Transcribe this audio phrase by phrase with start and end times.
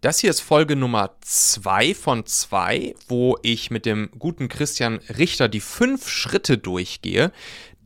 [0.00, 5.48] Das hier ist Folge Nummer 2 von 2, wo ich mit dem guten Christian Richter
[5.48, 7.32] die fünf Schritte durchgehe,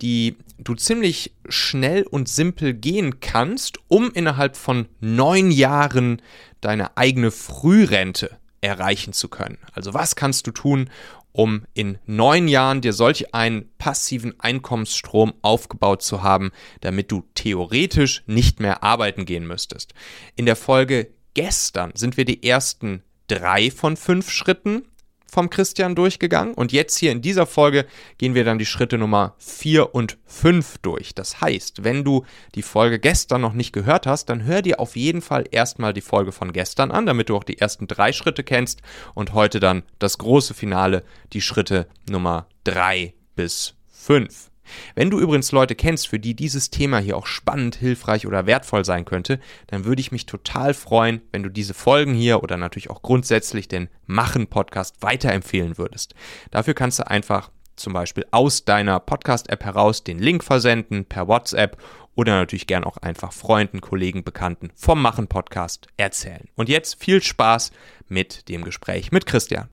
[0.02, 6.20] die du ziemlich schnell und simpel gehen kannst, um innerhalb von neun Jahren
[6.60, 9.56] deine eigene Frührente erreichen zu können.
[9.72, 10.90] Also was kannst du tun,
[11.32, 16.50] um in neun Jahren dir solch einen passiven Einkommensstrom aufgebaut zu haben,
[16.82, 19.94] damit du theoretisch nicht mehr arbeiten gehen müsstest.
[20.36, 24.84] In der Folge gestern sind wir die ersten drei von fünf Schritten
[25.32, 27.86] vom Christian durchgegangen und jetzt hier in dieser Folge
[28.18, 31.14] gehen wir dann die Schritte Nummer vier und fünf durch.
[31.14, 34.95] Das heißt, wenn du die Folge gestern noch nicht gehört hast, dann hör dir auf
[34.95, 38.45] jeden Fall erstmal die Folge von gestern an, damit du auch die ersten drei Schritte
[38.45, 38.82] kennst
[39.14, 44.52] und heute dann das große Finale, die Schritte Nummer drei bis fünf.
[44.95, 48.85] Wenn du übrigens Leute kennst, für die dieses Thema hier auch spannend, hilfreich oder wertvoll
[48.85, 52.91] sein könnte, dann würde ich mich total freuen, wenn du diese Folgen hier oder natürlich
[52.91, 56.15] auch grundsätzlich den Machen-Podcast weiterempfehlen würdest.
[56.51, 61.79] Dafür kannst du einfach zum Beispiel aus deiner Podcast-App heraus den Link versenden per WhatsApp
[62.15, 66.49] oder natürlich gern auch einfach Freunden, Kollegen, Bekannten vom Machen-Podcast erzählen.
[66.56, 67.72] Und jetzt viel Spaß
[68.09, 69.71] mit dem Gespräch mit Christian.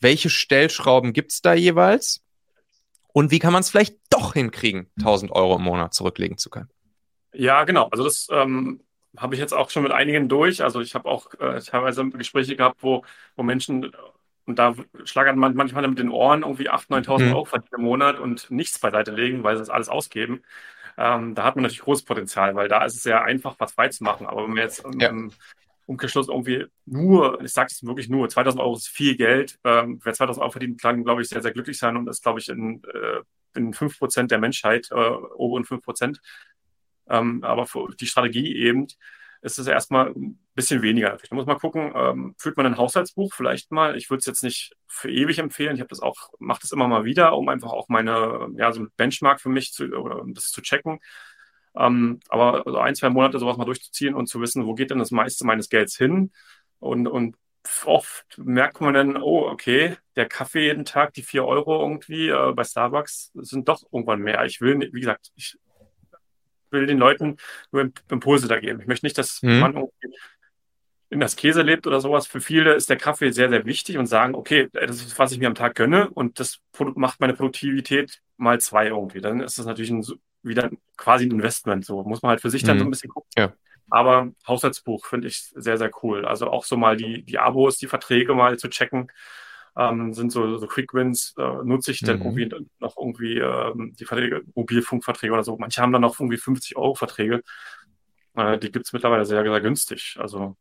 [0.00, 2.22] Welche Stellschrauben gibt es da jeweils?
[3.12, 6.68] Und wie kann man es vielleicht doch hinkriegen, 1000 Euro im Monat zurücklegen zu können?
[7.32, 7.88] Ja, genau.
[7.88, 8.80] Also das ähm,
[9.16, 10.62] habe ich jetzt auch schon mit einigen durch.
[10.62, 13.04] Also ich habe auch äh, teilweise Gespräche gehabt, wo,
[13.36, 13.92] wo Menschen,
[14.44, 14.74] und da
[15.04, 17.32] schlagern man manchmal mit den Ohren irgendwie 8.000, 9.000 mhm.
[17.32, 20.42] Euro verdienen im Monat und nichts beiseite legen, weil sie das alles ausgeben.
[20.98, 23.88] Ähm, da hat man natürlich großes Potenzial, weil da ist es sehr einfach, was frei
[23.88, 24.26] zu machen.
[24.26, 25.12] Aber wenn man jetzt ähm, ja.
[25.86, 29.58] Umkehrschluss irgendwie nur, ich sage es wirklich nur, 2000 Euro ist viel Geld.
[29.64, 32.40] Ähm, wer 2000 Euro verdient, kann, glaube ich, sehr, sehr glücklich sein und ist, glaube
[32.40, 33.20] ich, in, äh,
[33.54, 36.20] in 5% der Menschheit, äh, oberen 5%.
[37.08, 38.88] Ähm, aber für die Strategie eben
[39.42, 41.18] ist es erstmal ein bisschen weniger.
[41.28, 43.96] Da muss man gucken, ähm, führt man ein Haushaltsbuch vielleicht mal.
[43.96, 45.76] Ich würde es jetzt nicht für ewig empfehlen.
[45.76, 48.80] Ich habe das auch, mache das immer mal wieder, um einfach auch meine, ja, so
[48.80, 50.98] ein Benchmark für mich zu, oder um das zu checken.
[51.76, 54.98] Ähm, aber so ein, zwei Monate sowas mal durchzuziehen und zu wissen, wo geht denn
[54.98, 56.32] das meiste meines Gelds hin?
[56.78, 57.36] Und, und
[57.84, 62.52] oft merkt man dann, oh, okay, der Kaffee jeden Tag, die vier Euro irgendwie äh,
[62.52, 64.44] bei Starbucks sind doch irgendwann mehr.
[64.44, 65.58] Ich will, wie gesagt, ich
[66.70, 67.36] will den Leuten
[67.72, 68.80] nur Impulse da geben.
[68.80, 69.60] Ich möchte nicht, dass mhm.
[69.60, 70.16] man irgendwie
[71.08, 72.26] in das Käse lebt oder sowas.
[72.26, 75.38] Für viele ist der Kaffee sehr, sehr wichtig und sagen, okay, das ist, was ich
[75.38, 76.60] mir am Tag gönne und das
[76.94, 79.20] macht meine Produktivität mal zwei irgendwie.
[79.20, 80.04] Dann ist das natürlich ein
[80.46, 81.84] wieder quasi ein Investment.
[81.84, 82.80] So muss man halt für sich dann mhm.
[82.80, 83.30] so ein bisschen gucken.
[83.36, 83.52] Ja.
[83.90, 86.24] Aber Haushaltsbuch finde ich sehr, sehr cool.
[86.24, 89.10] Also auch so mal die, die Abos, die Verträge mal zu checken.
[89.78, 92.06] Ähm, sind so, so Quick Wins, äh, nutze ich mhm.
[92.06, 95.56] dann irgendwie noch irgendwie ähm, die Verträge, Mobilfunkverträge oder so.
[95.58, 97.42] Manche haben dann noch irgendwie 50 Euro Verträge.
[98.34, 100.16] Äh, die gibt es mittlerweile sehr, sehr günstig.
[100.18, 100.56] Also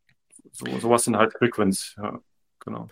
[0.52, 2.20] so, sowas sind halt Quick Wins, ja,
[2.60, 2.90] genau.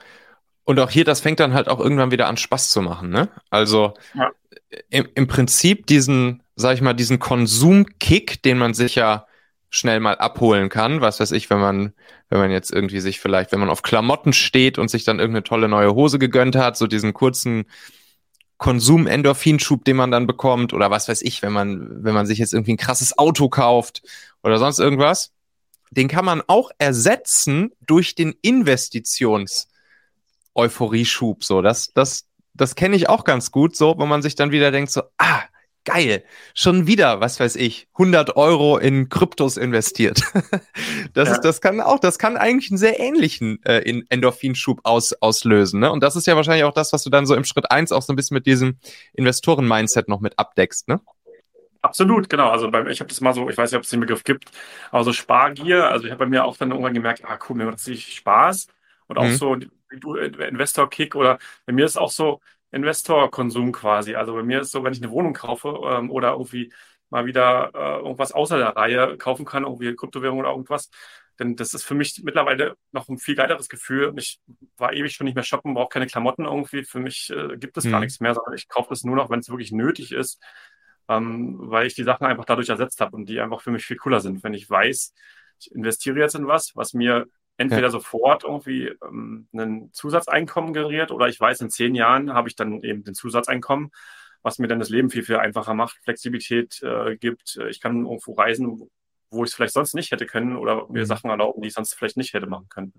[0.66, 3.30] Und auch hier, das fängt dann halt auch irgendwann wieder an Spaß zu machen, ne?
[3.50, 4.32] Also ja.
[4.90, 9.28] im, im Prinzip diesen, sag ich mal, diesen Konsumkick, den man sich ja
[9.70, 11.02] schnell mal abholen kann.
[11.02, 11.94] Was weiß ich, wenn man,
[12.30, 15.44] wenn man jetzt irgendwie sich vielleicht, wenn man auf Klamotten steht und sich dann irgendeine
[15.44, 17.66] tolle neue Hose gegönnt hat, so diesen kurzen
[18.58, 22.54] Konsum-Endorphinschub, den man dann bekommt, oder was weiß ich, wenn man, wenn man sich jetzt
[22.54, 24.04] irgendwie ein krasses Auto kauft
[24.44, 25.32] oder sonst irgendwas,
[25.92, 29.68] den kann man auch ersetzen durch den Investitions-
[30.56, 31.44] Euphorieschub.
[31.44, 34.72] So, das, das, das kenne ich auch ganz gut, so, wo man sich dann wieder
[34.72, 35.44] denkt, so, ah,
[35.86, 40.22] geil, schon wieder, was weiß ich, 100 Euro in Kryptos investiert.
[41.14, 41.36] das ja.
[41.36, 45.80] ist, das kann auch, das kann eigentlich einen sehr ähnlichen äh, Endorphinschub aus, auslösen.
[45.80, 45.92] Ne?
[45.92, 48.02] Und das ist ja wahrscheinlich auch das, was du dann so im Schritt eins auch
[48.02, 48.78] so ein bisschen mit diesem
[49.14, 51.02] Investoren-Mindset noch mit abdeckst, ne?
[51.82, 52.50] Absolut, genau.
[52.50, 54.50] Also bei, ich habe das mal so, ich weiß nicht, ob es den Begriff gibt,
[54.90, 55.90] aber so Spargier.
[55.90, 58.16] Also ich habe bei mir auch dann irgendwann gemerkt, ah cool, mir macht das richtig
[58.16, 58.68] Spaß.
[59.08, 59.36] Und auch mhm.
[59.36, 59.58] so
[59.94, 64.16] Investor-Kick oder bei mir ist auch so Investor-Konsum quasi.
[64.16, 66.74] Also bei mir ist so, wenn ich eine Wohnung kaufe ähm, oder irgendwie
[67.10, 70.90] mal wieder äh, irgendwas außer der Reihe kaufen kann, irgendwie Kryptowährung oder irgendwas,
[71.40, 74.14] denn das ist für mich mittlerweile noch ein viel geileres Gefühl.
[74.18, 74.40] Ich
[74.78, 76.84] war ewig schon nicht mehr shoppen, brauche keine Klamotten irgendwie.
[76.84, 77.92] Für mich äh, gibt es mhm.
[77.92, 80.42] gar nichts mehr, sondern ich kaufe das nur noch, wenn es wirklich nötig ist,
[81.08, 83.98] ähm, weil ich die Sachen einfach dadurch ersetzt habe und die einfach für mich viel
[83.98, 84.44] cooler sind.
[84.44, 85.14] Wenn ich weiß,
[85.60, 87.28] ich investiere jetzt in was, was mir
[87.58, 87.90] entweder ja.
[87.90, 92.82] sofort irgendwie ähm, ein Zusatzeinkommen generiert oder ich weiß, in zehn Jahren habe ich dann
[92.82, 93.92] eben den Zusatzeinkommen,
[94.42, 97.60] was mir dann das Leben viel, viel einfacher macht, Flexibilität äh, gibt.
[97.70, 98.90] Ich kann irgendwo reisen,
[99.30, 101.06] wo ich es vielleicht sonst nicht hätte können oder mir mhm.
[101.06, 102.94] Sachen erlauben, die ich sonst vielleicht nicht hätte machen können.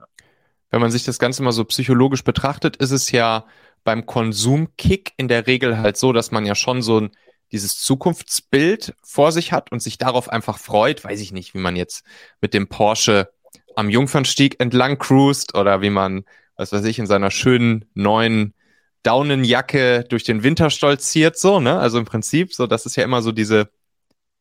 [0.71, 3.47] Wenn man sich das Ganze mal so psychologisch betrachtet, ist es ja
[3.85, 7.11] beim Konsumkick in der Regel halt so, dass man ja schon so ein
[7.53, 11.77] dieses Zukunftsbild vor sich hat und sich darauf einfach freut, weiß ich nicht, wie man
[11.77, 12.05] jetzt
[12.41, 13.33] mit dem Porsche
[13.77, 16.25] am Jungfernstieg entlang cruist oder wie man,
[16.57, 18.55] was weiß ich, in seiner schönen neuen
[19.03, 21.79] Daunenjacke durch den Winter stolziert, so, ne?
[21.79, 23.69] Also im Prinzip, so, das ist ja immer so diese,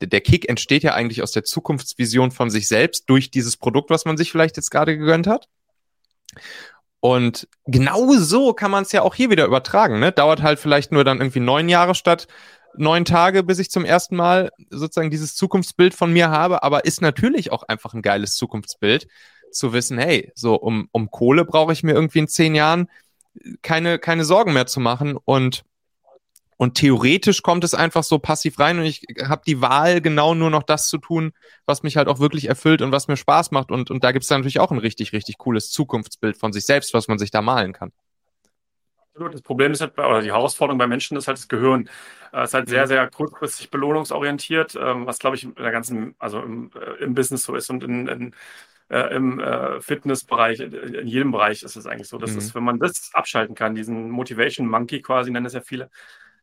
[0.02, 4.06] der Kick entsteht ja eigentlich aus der Zukunftsvision von sich selbst durch dieses Produkt, was
[4.06, 5.48] man sich vielleicht jetzt gerade gegönnt hat.
[7.00, 10.00] Und genau so kann man es ja auch hier wieder übertragen.
[10.00, 10.14] Ne?
[10.14, 12.28] Dauert halt vielleicht nur dann irgendwie neun Jahre statt
[12.76, 17.02] neun Tage, bis ich zum ersten Mal sozusagen dieses Zukunftsbild von mir habe, aber ist
[17.02, 19.08] natürlich auch einfach ein geiles Zukunftsbild,
[19.52, 22.90] zu wissen, hey, so um, um Kohle brauche ich mir irgendwie in zehn Jahren
[23.62, 25.64] keine, keine Sorgen mehr zu machen und
[26.58, 30.50] und theoretisch kommt es einfach so passiv rein und ich habe die Wahl, genau nur
[30.50, 31.34] noch das zu tun,
[31.66, 33.72] was mich halt auch wirklich erfüllt und was mir Spaß macht.
[33.72, 36.94] Und, und da gibt es natürlich auch ein richtig, richtig cooles Zukunftsbild von sich selbst,
[36.94, 37.92] was man sich da malen kann.
[39.16, 41.90] Das Problem ist halt, oder die Herausforderung bei Menschen ist halt das Gehirn.
[42.32, 42.88] Es ist halt sehr, mhm.
[42.88, 47.44] sehr kurzfristig belohnungsorientiert, ähm, was glaube ich in der ganzen, also im, äh, im Business
[47.44, 48.36] so ist und in, in
[48.90, 52.18] äh, im äh, Fitnessbereich, in jedem Bereich ist es eigentlich so.
[52.18, 52.38] dass mhm.
[52.38, 55.90] ist, wenn man das abschalten kann, diesen Motivation Monkey quasi, nennen es ja viele,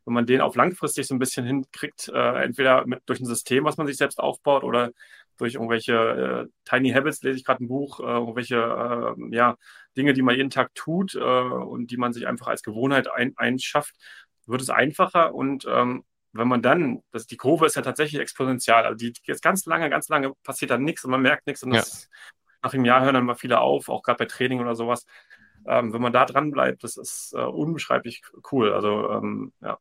[0.05, 3.63] wenn man den auf langfristig so ein bisschen hinkriegt, äh, entweder mit, durch ein System,
[3.63, 4.91] was man sich selbst aufbaut, oder
[5.41, 9.55] durch irgendwelche äh, Tiny Habits, lese ich gerade ein Buch, äh, irgendwelche äh, ja,
[9.97, 13.33] Dinge, die man jeden Tag tut äh, und die man sich einfach als Gewohnheit ein,
[13.37, 13.95] einschafft,
[14.45, 18.83] wird es einfacher und ähm, wenn man dann, das, die Kurve ist ja tatsächlich exponentiell,
[18.83, 21.71] also die jetzt ganz lange, ganz lange passiert dann nichts und man merkt nichts und
[21.71, 22.09] das, ja.
[22.61, 25.07] nach einem Jahr hören dann mal viele auf, auch gerade bei Training oder sowas.
[25.65, 28.21] Ähm, wenn man da dran bleibt, das ist äh, unbeschreiblich
[28.51, 28.73] cool.
[28.73, 29.79] Also ähm, ja.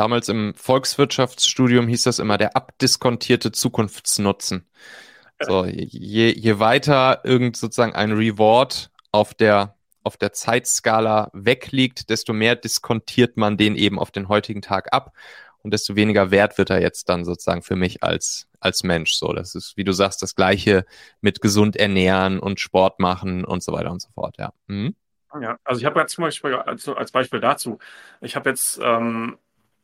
[0.00, 4.66] Damals im Volkswirtschaftsstudium hieß das immer der abdiskontierte Zukunftsnutzen.
[5.38, 12.32] So, je, je weiter irgend sozusagen ein Reward auf der, auf der Zeitskala wegliegt, desto
[12.32, 15.12] mehr diskontiert man den eben auf den heutigen Tag ab
[15.58, 19.12] und desto weniger wert wird er jetzt dann sozusagen für mich als, als Mensch.
[19.12, 20.86] So, das ist, wie du sagst, das Gleiche
[21.20, 24.54] mit gesund ernähren und Sport machen und so weiter und so fort, ja.
[24.66, 24.96] Mhm.
[25.42, 27.78] Ja, also ich habe jetzt zum Beispiel als, als Beispiel dazu,
[28.22, 29.36] ich habe jetzt ähm,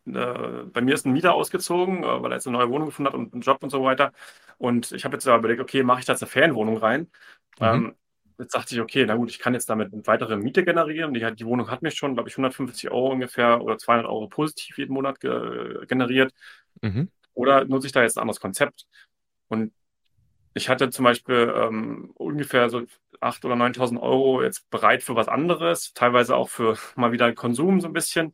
[0.07, 3.09] äh, bei mir ist ein Mieter ausgezogen, äh, weil er jetzt eine neue Wohnung gefunden
[3.09, 4.13] hat und einen Job und so weiter.
[4.59, 7.11] Und ich habe jetzt überlegt, okay, mache ich da jetzt eine Ferienwohnung rein?
[7.59, 7.67] Mhm.
[7.67, 7.95] Ähm,
[8.39, 11.15] jetzt dachte ich, okay, na gut, ich kann jetzt damit eine weitere Miete generieren.
[11.15, 14.79] Die, die Wohnung hat mir schon, glaube ich, 150 Euro ungefähr oder 200 Euro positiv
[14.79, 16.33] jeden Monat ge generiert.
[16.83, 17.11] Mhm.
[17.35, 18.87] Oder nutze ich da jetzt ein anderes Konzept?
[19.49, 19.73] Und
[20.55, 22.87] ich hatte zum Beispiel ähm, ungefähr so
[23.21, 27.81] 8.000 oder 9.000 Euro jetzt bereit für was anderes, teilweise auch für mal wieder Konsum
[27.81, 28.33] so ein bisschen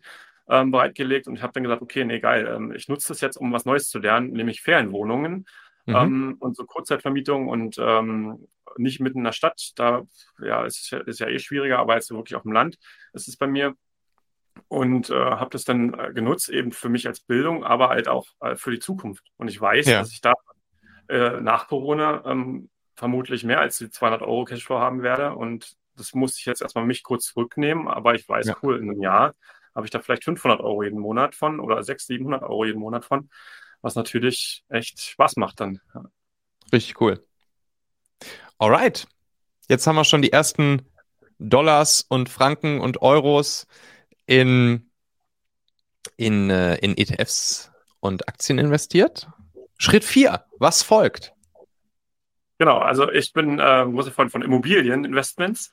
[0.48, 3.36] ähm, bereitgelegt und ich habe dann gesagt, okay, nee, geil, ähm, ich nutze das jetzt,
[3.36, 5.46] um was Neues zu lernen, nämlich Ferienwohnungen
[5.86, 5.94] mhm.
[5.94, 9.72] ähm, und so Kurzzeitvermietung und ähm, nicht mitten in der Stadt.
[9.76, 10.02] Da
[10.40, 12.78] ja, ist, ist ja eh schwieriger, aber jetzt wirklich auf dem Land
[13.12, 13.74] ist es bei mir
[14.68, 18.26] und äh, habe das dann äh, genutzt, eben für mich als Bildung, aber halt auch
[18.40, 19.24] äh, für die Zukunft.
[19.36, 20.00] Und ich weiß, ja.
[20.00, 20.34] dass ich da
[21.08, 25.34] äh, nach Corona ähm, vermutlich mehr als die 200 Euro Cashflow haben werde.
[25.34, 28.56] Und das muss ich jetzt erstmal mich kurz zurücknehmen, aber ich weiß, ja.
[28.62, 29.34] cool, in einem Jahr
[29.74, 33.04] habe ich da vielleicht 500 Euro jeden Monat von oder 600, 700 Euro jeden Monat
[33.04, 33.30] von,
[33.80, 35.80] was natürlich echt Spaß macht dann.
[36.72, 37.24] Richtig cool.
[38.58, 39.06] Alright.
[39.68, 40.82] Jetzt haben wir schon die ersten
[41.38, 43.66] Dollars und Franken und Euros
[44.26, 44.90] in,
[46.16, 49.28] in, äh, in ETFs und Aktien investiert.
[49.78, 50.44] Schritt 4.
[50.58, 51.32] Was folgt?
[52.58, 55.72] Genau, also ich bin äh, großer Freund von Immobilieninvestments.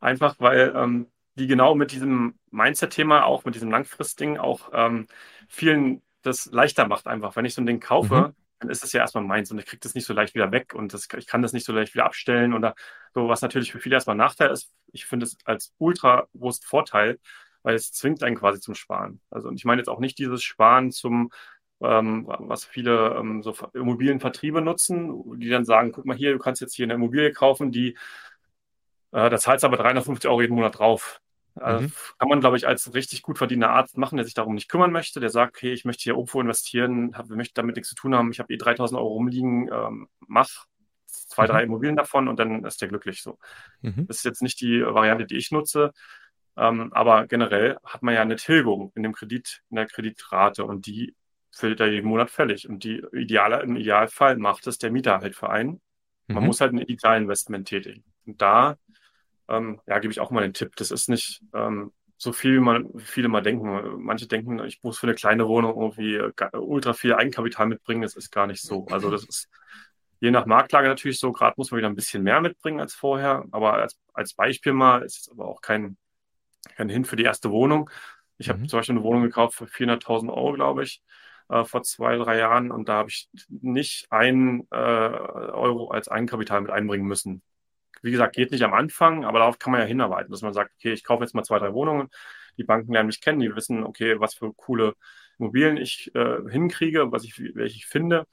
[0.00, 5.06] Einfach weil ähm, die genau mit diesem Mindset-Thema, auch mit diesem Langfristigen, auch ähm,
[5.48, 7.36] vielen das leichter macht einfach.
[7.36, 8.34] Wenn ich so ein Ding kaufe, mhm.
[8.60, 10.74] dann ist es ja erstmal meins und ich kriege das nicht so leicht wieder weg
[10.74, 12.74] und das, ich kann das nicht so leicht wieder abstellen oder
[13.12, 14.72] so, was natürlich für viele erstmal ein Nachteil ist.
[14.92, 17.18] Ich finde es als ultra großen Vorteil,
[17.62, 19.20] weil es zwingt einen quasi zum Sparen.
[19.30, 21.30] Also und ich meine jetzt auch nicht dieses Sparen zum
[21.82, 26.60] ähm, was viele ähm, so Immobilienvertriebe nutzen, die dann sagen, guck mal hier, du kannst
[26.60, 27.96] jetzt hier eine Immobilie kaufen, die
[29.12, 31.20] äh, da zahlst du aber 350 Euro jeden Monat drauf.
[31.56, 31.92] Also mhm.
[32.18, 34.90] Kann man, glaube ich, als richtig gut verdienender Arzt machen, der sich darum nicht kümmern
[34.90, 38.14] möchte, der sagt, okay, ich möchte hier irgendwo investieren, hab, möchte damit nichts zu tun
[38.14, 40.66] haben, ich habe eh 3000 Euro rumliegen, ähm, mach
[41.06, 41.48] zwei, mhm.
[41.48, 43.38] drei Immobilien davon und dann ist der glücklich so.
[43.82, 44.06] Mhm.
[44.08, 45.92] Das ist jetzt nicht die Variante, die ich nutze,
[46.56, 50.86] ähm, aber generell hat man ja eine Tilgung in dem Kredit, in der Kreditrate und
[50.86, 51.14] die
[51.50, 52.68] fällt er jeden Monat fällig.
[52.68, 55.80] Und die ideale, im Idealfall macht es der Mieter halt für einen.
[56.26, 56.46] Man mhm.
[56.46, 58.04] muss halt ein Idealinvestment tätigen.
[58.26, 58.76] Und da
[59.48, 60.76] ähm, ja, gebe ich auch mal den Tipp.
[60.76, 64.02] Das ist nicht ähm, so viel, wie, man, wie viele mal denken.
[64.02, 68.02] Manche denken, ich muss für eine kleine Wohnung irgendwie äh, ultra viel Eigenkapital mitbringen.
[68.02, 68.86] Das ist gar nicht so.
[68.90, 69.48] Also das ist
[70.20, 71.32] je nach Marktlage natürlich so.
[71.32, 73.44] Gerade muss man wieder ein bisschen mehr mitbringen als vorher.
[73.50, 75.96] Aber als, als Beispiel mal ist es aber auch kein,
[76.76, 77.90] kein Hin für die erste Wohnung.
[78.38, 78.68] Ich habe mhm.
[78.68, 81.02] zum Beispiel eine Wohnung gekauft für 400.000 Euro, glaube ich.
[81.48, 86.60] äh, vor zwei, drei Jahren und da habe ich nicht ein äh, Euro als Eigenkapital
[86.62, 87.42] mit einbringen müssen.
[88.04, 90.72] Wie gesagt, geht nicht am Anfang, aber darauf kann man ja hinarbeiten, dass man sagt,
[90.74, 92.08] okay, ich kaufe jetzt mal zwei, drei Wohnungen,
[92.58, 94.94] die Banken lernen mich kennen, die wissen, okay, was für coole
[95.38, 98.26] Immobilien ich äh, hinkriege, was ich, welche ich finde.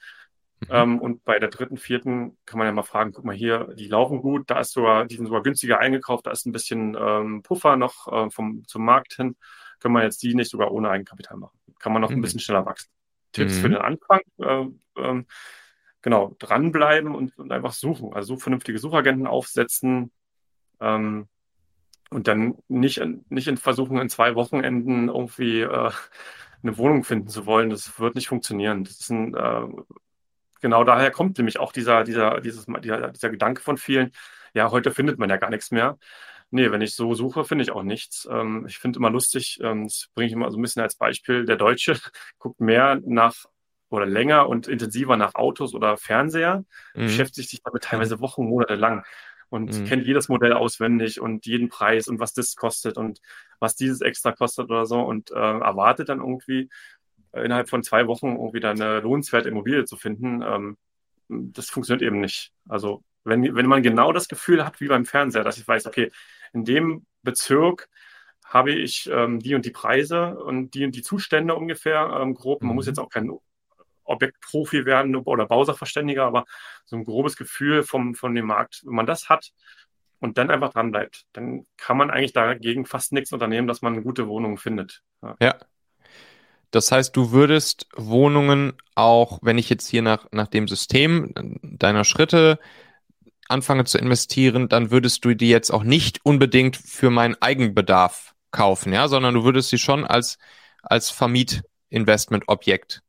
[0.60, 0.68] Mhm.
[0.70, 3.88] Ähm, und bei der dritten, vierten kann man ja mal fragen, guck mal hier, die
[3.88, 7.42] laufen gut, da ist sogar, die sind sogar günstiger eingekauft, da ist ein bisschen ähm,
[7.42, 9.36] Puffer noch äh, vom, zum Markt hin.
[9.80, 11.58] Können wir jetzt die nicht sogar ohne Eigenkapital machen?
[11.80, 12.18] Kann man noch mhm.
[12.18, 12.92] ein bisschen schneller wachsen.
[13.32, 13.62] Tipps mhm.
[13.62, 14.66] für den Anfang, äh,
[14.98, 15.26] ähm,
[16.02, 18.14] genau, dranbleiben und, und, einfach suchen.
[18.14, 20.12] Also vernünftige Suchagenten aufsetzen
[20.80, 21.28] ähm,
[22.10, 25.92] und dann nicht, nicht in versuchen, in zwei Wochenenden irgendwie äh,
[26.64, 27.70] eine Wohnung finden zu wollen.
[27.70, 28.84] Das wird nicht funktionieren.
[28.84, 29.68] Das ist ein äh,
[30.62, 34.12] genau daher kommt nämlich auch dieser, dieser, dieses, dieser, dieser Gedanke von vielen,
[34.54, 35.98] ja, heute findet man ja gar nichts mehr.
[36.52, 38.28] Nee, wenn ich so suche, finde ich auch nichts.
[38.30, 41.46] Ähm, ich finde immer lustig, ähm, das bringe ich immer so ein bisschen als Beispiel,
[41.46, 41.98] der Deutsche
[42.40, 43.46] guckt mehr nach
[43.92, 47.02] oder länger und intensiver nach Autos oder Fernseher, mhm.
[47.02, 49.04] beschäftigt sich damit teilweise Wochen, Monate lang
[49.50, 49.86] und mhm.
[49.86, 53.22] kennt jedes Modell auswendig und jeden Preis und was das kostet und
[53.60, 56.70] was dieses extra kostet oder so und äh, erwartet dann irgendwie,
[57.34, 60.78] innerhalb von zwei Wochen irgendwie da eine lohnenswerte Immobilie zu finden, ähm,
[61.28, 62.52] das funktioniert eben nicht.
[62.68, 66.12] Also wenn, wenn man genau das Gefühl hat wie beim Fernseher, dass ich weiß, okay,
[66.54, 67.88] in dem Bezirk
[68.44, 72.64] habe ich ähm, die und die Preise und die und die Zustände ungefähr ähm, grob.
[72.64, 72.90] Man muss mhm.
[72.90, 73.32] jetzt auch kein
[74.04, 76.46] Objektprofi werden oder Bausachverständiger, aber
[76.86, 79.52] so ein grobes Gefühl vom, von dem Markt, wenn man das hat
[80.20, 83.94] und dann einfach dran bleibt, dann kann man eigentlich dagegen fast nichts unternehmen, dass man
[83.94, 85.02] eine gute Wohnung findet.
[85.22, 85.36] Ja.
[85.42, 85.56] ja.
[86.70, 92.06] Das heißt, du würdest Wohnungen auch, wenn ich jetzt hier nach, nach dem System deiner
[92.06, 92.60] Schritte
[93.50, 98.94] anfange zu investieren, dann würdest du die jetzt auch nicht unbedingt für meinen Eigenbedarf kaufen,
[98.94, 100.38] ja, sondern du würdest sie schon als,
[100.82, 103.02] als Vermietinvestmentobjekt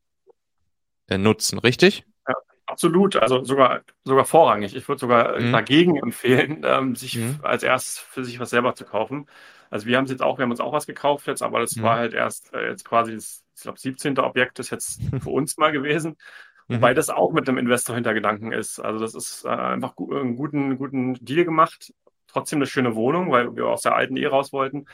[1.19, 2.05] nutzen, richtig?
[2.29, 2.35] Ja,
[2.67, 4.77] absolut, also sogar, sogar vorrangig.
[4.77, 5.53] Ich würde sogar mhm.
[5.53, 7.41] dagegen empfehlen, ähm, sich mhm.
[7.43, 9.27] als erstes für sich was selber zu kaufen.
[9.71, 11.77] Also wir haben es jetzt auch, wir haben uns auch was gekauft jetzt, aber das
[11.77, 11.83] mhm.
[11.83, 14.19] war halt erst äh, jetzt quasi das, ich glaube, 17.
[14.19, 16.17] Objekt ist jetzt für uns mal gewesen.
[16.69, 16.77] Mhm.
[16.77, 18.79] Wobei das auch mit dem Investor hinter Gedanken ist.
[18.79, 21.93] Also das ist äh, einfach gu einen guten, guten Deal gemacht.
[22.27, 24.87] Trotzdem eine schöne Wohnung, weil wir aus der alten eh raus wollten.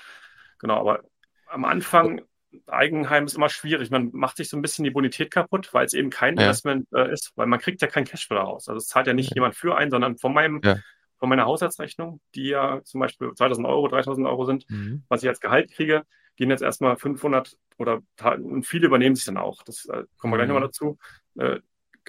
[0.58, 1.02] Genau, aber
[1.46, 2.22] am Anfang
[2.66, 3.90] Eigenheim ist immer schwierig.
[3.90, 6.42] Man macht sich so ein bisschen die Bonität kaputt, weil es eben kein ja.
[6.42, 8.68] Investment äh, ist, weil man kriegt ja kein Cashflow daraus.
[8.68, 9.36] Also es zahlt ja nicht ja.
[9.36, 10.76] jemand für ein, sondern von meinem ja
[11.18, 15.02] von meiner Haushaltsrechnung, die ja zum Beispiel 2000 Euro, 3000 Euro sind, mhm.
[15.08, 16.04] was ich als Gehalt kriege,
[16.36, 18.02] gehen jetzt erstmal 500 oder
[18.36, 20.66] und viele übernehmen sich dann auch, das äh, kommen wir gleich nochmal mhm.
[20.66, 20.98] dazu,
[21.38, 21.60] äh,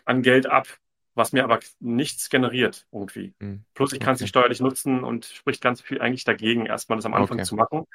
[0.05, 0.67] an Geld ab,
[1.15, 3.33] was mir aber nichts generiert irgendwie.
[3.39, 3.65] Mhm.
[3.73, 7.05] Plus ich kann es nicht steuerlich nutzen und spricht ganz viel eigentlich dagegen, erstmal das
[7.05, 7.45] am Anfang okay.
[7.45, 7.85] zu machen.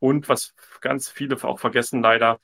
[0.00, 2.40] Und was ganz viele auch vergessen leider,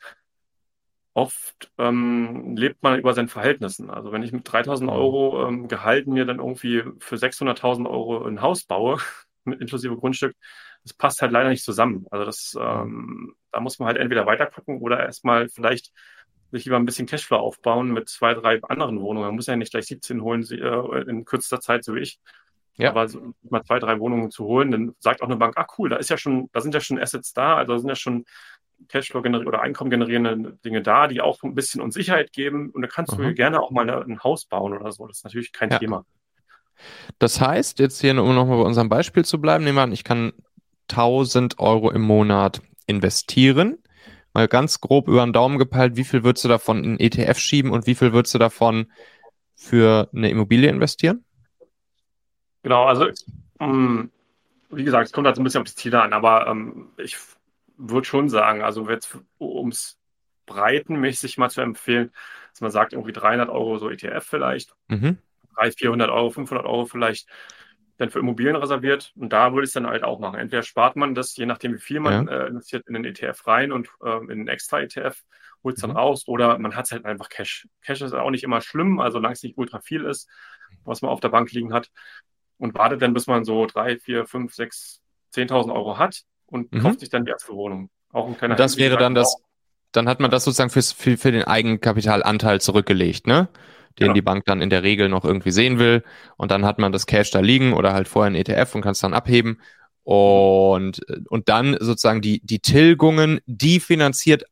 [1.14, 3.90] oft ähm, lebt man über seinen Verhältnissen.
[3.90, 4.96] Also wenn ich mit 3000 mhm.
[4.96, 8.98] Euro ähm, Gehalt mir dann irgendwie für 600.000 Euro ein Haus baue,
[9.44, 10.36] mit inklusive Grundstück,
[10.82, 12.06] das passt halt leider nicht zusammen.
[12.10, 12.60] Also das, mhm.
[12.62, 15.92] ähm, da muss man halt entweder weiter gucken oder erstmal vielleicht
[16.52, 19.26] sich lieber ein bisschen Cashflow aufbauen mit zwei, drei anderen Wohnungen.
[19.26, 22.20] Man muss ja nicht gleich 17 holen äh, in kürzester Zeit, so wie ich.
[22.76, 22.90] Ja.
[22.90, 25.88] Aber so, mal zwei, drei Wohnungen zu holen, dann sagt auch eine Bank, ah cool,
[25.88, 28.24] da ist ja schon, da sind ja schon Assets da, also da sind ja schon
[28.88, 32.70] Cashflow oder Einkommen generierende Dinge da, die auch ein bisschen Unsicherheit geben.
[32.70, 33.22] Und da kannst mhm.
[33.22, 35.06] du gerne auch mal ein Haus bauen oder so.
[35.06, 35.78] Das ist natürlich kein ja.
[35.78, 36.04] Thema.
[37.18, 40.04] Das heißt, jetzt hier, um nochmal bei unserem Beispiel zu bleiben, nehmen wir an, ich
[40.04, 40.32] kann
[40.90, 43.78] 1000 Euro im Monat investieren.
[44.34, 47.70] Mal ganz grob über den Daumen gepeilt, wie viel würdest du davon in ETF schieben
[47.70, 48.92] und wie viel würdest du davon
[49.54, 51.25] für eine Immobilie investieren?
[52.66, 53.06] Genau, also
[53.60, 54.10] um,
[54.70, 57.16] wie gesagt, es kommt halt so ein bisschen auf das Ziel an, aber ähm, ich
[57.76, 60.00] würde schon sagen, also jetzt um es
[60.46, 62.10] breitenmäßig mal zu empfehlen,
[62.50, 65.18] dass man sagt, irgendwie 300 Euro so ETF vielleicht, mhm.
[65.54, 67.28] 300, 400 Euro, 500 Euro vielleicht
[67.98, 69.12] dann für Immobilien reserviert.
[69.14, 70.40] Und da würde ich es dann halt auch machen.
[70.40, 72.32] Entweder spart man das, je nachdem, wie viel man ja.
[72.32, 75.22] äh, investiert, in den ETF rein und äh, in einen extra ETF,
[75.62, 75.98] holt es dann mhm.
[75.98, 77.68] raus, oder man hat es halt einfach Cash.
[77.82, 80.28] Cash ist auch nicht immer schlimm, also solange es nicht ultra viel ist,
[80.84, 81.92] was man auf der Bank liegen hat.
[82.58, 85.00] Und wartet dann, bis man so 3, 4, 5, 6,
[85.34, 86.80] 10.000 Euro hat und mhm.
[86.80, 87.90] kauft sich dann die erste Wohnung.
[88.12, 89.36] Auch ein kleiner Das wäre dann das,
[89.92, 93.48] dann hat man das sozusagen fürs, für, für den Eigenkapitalanteil zurückgelegt, ne?
[93.98, 94.12] Den ja.
[94.12, 96.04] die Bank dann in der Regel noch irgendwie sehen will.
[96.36, 98.92] Und dann hat man das Cash da liegen oder halt vorher ein ETF und kann
[98.92, 99.60] es dann abheben.
[100.02, 104.44] Und, und dann sozusagen die, die Tilgungen, die finanziert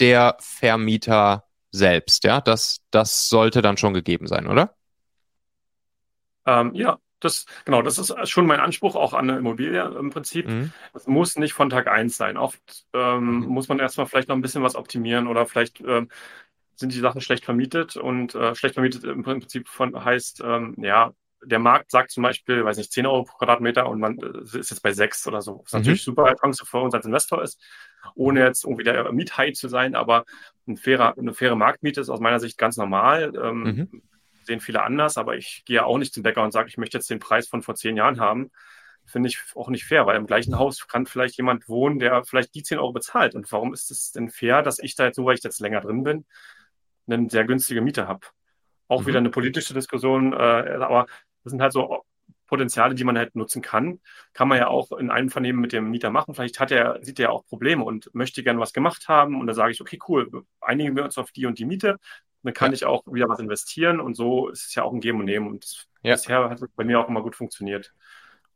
[0.00, 2.40] der Vermieter selbst, ja?
[2.40, 4.74] Das, das sollte dann schon gegeben sein, oder?
[6.46, 10.48] Ähm, ja, das, genau, das ist schon mein Anspruch auch an eine Immobilie im Prinzip.
[10.48, 10.72] Mhm.
[10.94, 12.36] Es muss nicht von Tag eins sein.
[12.36, 13.46] Oft ähm, mhm.
[13.46, 16.08] muss man erstmal vielleicht noch ein bisschen was optimieren oder vielleicht ähm,
[16.76, 21.12] sind die Sachen schlecht vermietet und äh, schlecht vermietet im Prinzip von heißt, ähm, ja,
[21.42, 24.70] der Markt sagt zum Beispiel, weiß nicht, 10 Euro pro Quadratmeter und man äh, ist
[24.70, 25.62] jetzt bei 6 oder so.
[25.64, 25.78] Was mhm.
[25.80, 27.60] natürlich super Chance für uns als Investor ist,
[28.14, 30.24] ohne jetzt irgendwie der Miethai zu sein, aber
[30.66, 33.32] ein fairer, eine faire Marktmiete ist aus meiner Sicht ganz normal.
[33.34, 34.02] Ähm, mhm.
[34.48, 37.10] Sehen viele anders, aber ich gehe auch nicht zum Bäcker und sage, ich möchte jetzt
[37.10, 38.50] den Preis von vor zehn Jahren haben.
[39.04, 42.54] Finde ich auch nicht fair, weil im gleichen Haus kann vielleicht jemand wohnen, der vielleicht
[42.54, 43.34] die 10 Euro bezahlt.
[43.34, 45.82] Und warum ist es denn fair, dass ich da jetzt, nur weil ich jetzt länger
[45.82, 46.24] drin bin,
[47.06, 48.26] eine sehr günstige Miete habe?
[48.88, 49.06] Auch mhm.
[49.06, 51.06] wieder eine politische Diskussion, äh, aber
[51.44, 52.02] das sind halt so
[52.46, 54.00] Potenziale, die man halt nutzen kann.
[54.32, 56.34] Kann man ja auch in einem Vernehmen mit dem Mieter machen.
[56.34, 59.38] Vielleicht hat er, sieht er ja auch Probleme und möchte gerne was gemacht haben.
[59.38, 61.98] Und dann sage ich, okay, cool, einigen wir uns auf die und die Miete.
[62.42, 62.74] Dann kann ja.
[62.74, 64.00] ich auch wieder was investieren.
[64.00, 65.48] Und so ist es ja auch ein Geben und Nehmen.
[65.48, 66.14] Und ja.
[66.14, 67.92] bisher hat es bei mir auch immer gut funktioniert.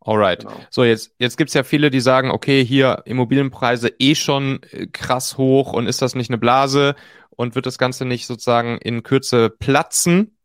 [0.04, 0.40] Alright.
[0.40, 0.56] Genau.
[0.70, 4.86] So, jetzt, jetzt gibt es ja viele, die sagen, okay, hier Immobilienpreise eh schon äh,
[4.86, 6.96] krass hoch und ist das nicht eine Blase
[7.30, 10.36] und wird das Ganze nicht sozusagen in Kürze platzen?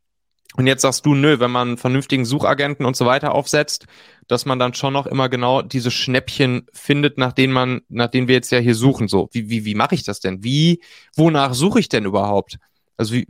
[0.55, 3.85] Und jetzt sagst du, nö, wenn man einen vernünftigen Suchagenten und so weiter aufsetzt,
[4.27, 8.27] dass man dann schon noch immer genau diese Schnäppchen findet, nach denen man, nach denen
[8.27, 9.07] wir jetzt ja hier suchen.
[9.07, 10.43] So, wie, wie, wie mache ich das denn?
[10.43, 10.81] Wie,
[11.15, 12.57] wonach suche ich denn überhaupt?
[12.97, 13.27] Also wie,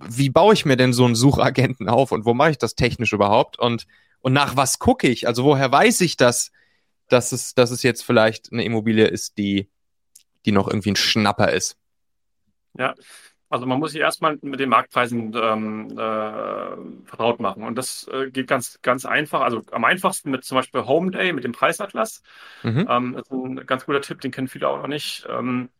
[0.00, 3.12] wie baue ich mir denn so einen Suchagenten auf und wo mache ich das technisch
[3.12, 3.58] überhaupt?
[3.58, 3.86] Und,
[4.20, 5.26] und nach was gucke ich?
[5.26, 6.50] Also woher weiß ich das,
[7.08, 9.68] dass es, dass es jetzt vielleicht eine Immobilie ist, die,
[10.44, 11.76] die noch irgendwie ein Schnapper ist?
[12.74, 12.94] Ja,
[13.50, 17.62] also man muss sich erstmal mit den Marktpreisen ähm, äh, vertraut machen.
[17.62, 19.40] Und das äh, geht ganz, ganz einfach.
[19.40, 22.22] Also am einfachsten mit zum Beispiel Home Day, mit dem Preisatlas.
[22.62, 22.86] Mhm.
[22.88, 25.26] Ähm, das ist ein ganz guter Tipp, den kennen viele auch noch nicht.
[25.30, 25.70] Ähm,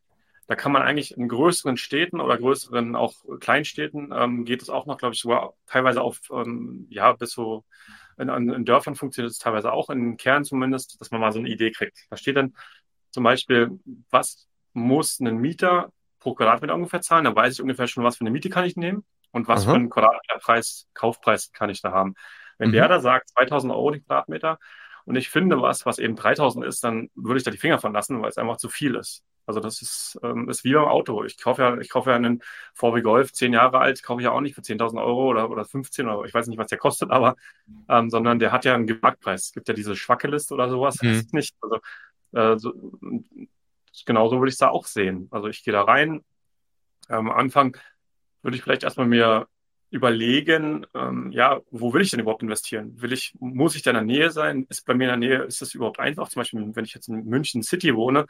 [0.49, 4.87] da kann man eigentlich in größeren Städten oder größeren auch Kleinstädten ähm, geht es auch
[4.87, 7.65] noch, glaube ich, sogar teilweise auf, ähm, ja, bis so
[8.17, 11.51] in, in, Dörfern funktioniert es teilweise auch, in Kernen zumindest, dass man mal so eine
[11.51, 11.99] Idee kriegt.
[12.09, 12.55] Da steht dann
[13.11, 13.79] zum Beispiel,
[14.11, 17.25] was muss ein Mieter pro Quadratmeter ungefähr zahlen.
[17.25, 19.73] Dann weiß ich ungefähr schon, was für eine Miete kann ich nehmen und was Aha.
[19.73, 22.15] für einen Quadratmeterpreis, Kaufpreis kann ich da haben.
[22.57, 22.73] Wenn mhm.
[22.73, 24.59] der da sagt 2000 Euro die Quadratmeter
[25.05, 27.93] und ich finde was, was eben 3000 ist, dann würde ich da die Finger von
[27.93, 29.23] lassen, weil es einfach zu viel ist.
[29.49, 31.25] Also das ist, ähm, ist wie beim Auto.
[31.25, 32.43] Ich kaufe ja, ich kaufe ja einen
[32.75, 35.65] VW Golf, zehn Jahre alt, kaufe ich ja auch nicht für 10.000 Euro oder, oder
[35.65, 37.35] 15 oder ich weiß nicht, was der kostet, aber,
[37.89, 39.47] ähm, sondern der hat ja einen Marktpreis.
[39.47, 41.27] Es gibt ja diese Schwackeliste oder sowas, mhm.
[41.33, 41.57] nicht.
[41.63, 41.79] Also,
[42.33, 42.75] äh, so,
[44.05, 45.29] genauso würde ich es da auch sehen.
[45.31, 46.23] Also ich gehe da rein.
[47.09, 47.75] Am Anfang
[48.43, 49.49] würde ich vielleicht erstmal mir
[49.89, 53.01] überlegen, ähm, ja, wo will ich denn überhaupt investieren?
[53.01, 54.67] Will ich, muss ich da in der Nähe sein?
[54.69, 56.29] Ist bei mir in der Nähe, ist das überhaupt einfach?
[56.29, 58.27] Zum Beispiel, wenn ich jetzt in München City wohne,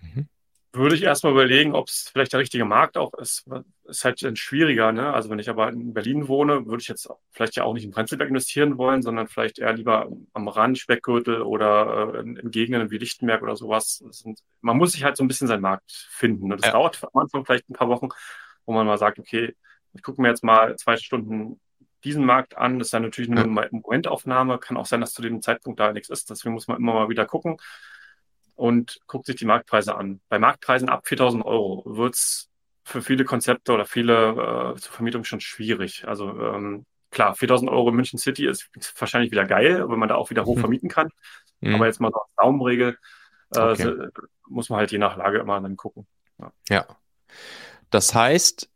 [0.00, 0.28] mhm
[0.74, 3.46] würde ich erstmal überlegen, ob es vielleicht der richtige Markt auch ist.
[3.84, 5.12] Ist halt schwieriger, ne?
[5.12, 7.90] Also wenn ich aber in Berlin wohne, würde ich jetzt vielleicht ja auch nicht in
[7.90, 12.90] Prenzlberg investieren wollen, sondern vielleicht eher lieber am Rand, Speckgürtel oder äh, in, in, Gegenden
[12.90, 14.02] wie Lichtenberg oder sowas.
[14.10, 16.50] Sind, man muss sich halt so ein bisschen seinen Markt finden.
[16.50, 16.72] Und das ja.
[16.72, 18.08] dauert am Anfang vielleicht ein paar Wochen,
[18.64, 19.54] wo man mal sagt, okay,
[19.92, 21.60] ich gucke mir jetzt mal zwei Stunden
[22.02, 22.78] diesen Markt an.
[22.78, 23.68] Das ist dann natürlich eine ja.
[23.70, 24.58] Momentaufnahme.
[24.58, 26.30] Kann auch sein, dass zu dem Zeitpunkt da nichts ist.
[26.30, 27.58] Deswegen muss man immer mal wieder gucken
[28.54, 30.20] und guckt sich die Marktpreise an.
[30.28, 32.50] Bei Marktpreisen ab 4000 Euro wird es
[32.84, 36.06] für viele Konzepte oder viele äh, zur Vermietung schon schwierig.
[36.06, 40.16] Also ähm, klar, 4000 Euro in München City ist wahrscheinlich wieder geil, wenn man da
[40.16, 40.60] auch wieder hoch mhm.
[40.60, 41.10] vermieten kann.
[41.60, 41.76] Mhm.
[41.76, 42.98] Aber jetzt mal so als Daumenregel
[43.54, 44.08] äh, okay.
[44.48, 46.06] muss man halt je nach Lage immer dann gucken.
[46.38, 46.52] Ja.
[46.68, 46.86] ja.
[47.90, 48.68] Das heißt,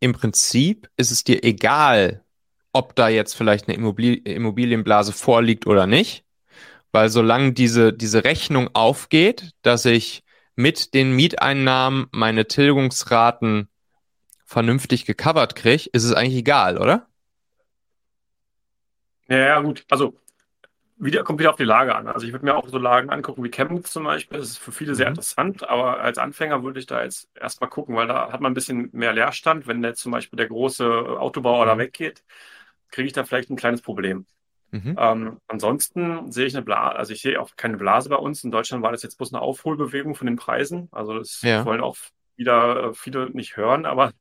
[0.00, 2.24] im Prinzip ist es dir egal,
[2.72, 6.24] ob da jetzt vielleicht eine Immobilienblase vorliegt oder nicht.
[6.92, 10.22] Weil solange diese, diese Rechnung aufgeht, dass ich
[10.54, 13.68] mit den Mieteinnahmen meine Tilgungsraten
[14.44, 17.06] vernünftig gecovert kriege, ist es eigentlich egal, oder?
[19.28, 19.84] Ja, ja, gut.
[19.90, 20.14] Also
[20.98, 22.06] wieder, kommt wieder auf die Lage an.
[22.06, 24.38] Also ich würde mir auch so Lagen angucken wie Chemnitz zum Beispiel.
[24.38, 25.12] Das ist für viele sehr mhm.
[25.12, 28.54] interessant, aber als Anfänger würde ich da jetzt erstmal gucken, weil da hat man ein
[28.54, 29.66] bisschen mehr Leerstand.
[29.66, 30.86] Wenn jetzt zum Beispiel der große
[31.18, 31.68] Autobauer mhm.
[31.68, 32.22] da weggeht,
[32.90, 34.26] kriege ich da vielleicht ein kleines Problem.
[34.72, 34.96] Mhm.
[34.98, 38.42] Ähm, ansonsten sehe ich eine Blase, also ich sehe auch keine Blase bei uns.
[38.42, 40.88] In Deutschland war das jetzt bloß eine Aufholbewegung von den Preisen.
[40.92, 41.64] Also das ja.
[41.66, 41.96] wollen auch
[42.36, 44.12] wieder äh, viele nicht hören, aber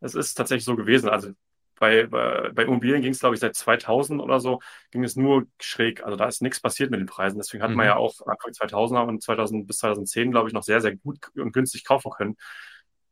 [0.00, 1.08] es ist tatsächlich so gewesen.
[1.08, 1.30] Also
[1.76, 5.46] bei, bei, bei Immobilien ging es, glaube ich, seit 2000 oder so, ging es nur
[5.58, 6.04] schräg.
[6.04, 7.38] Also da ist nichts passiert mit den Preisen.
[7.38, 7.76] Deswegen hat mhm.
[7.76, 11.18] man ja auch Anfang 2000er und 2000 bis 2010, glaube ich, noch sehr, sehr gut
[11.34, 12.36] und günstig kaufen können,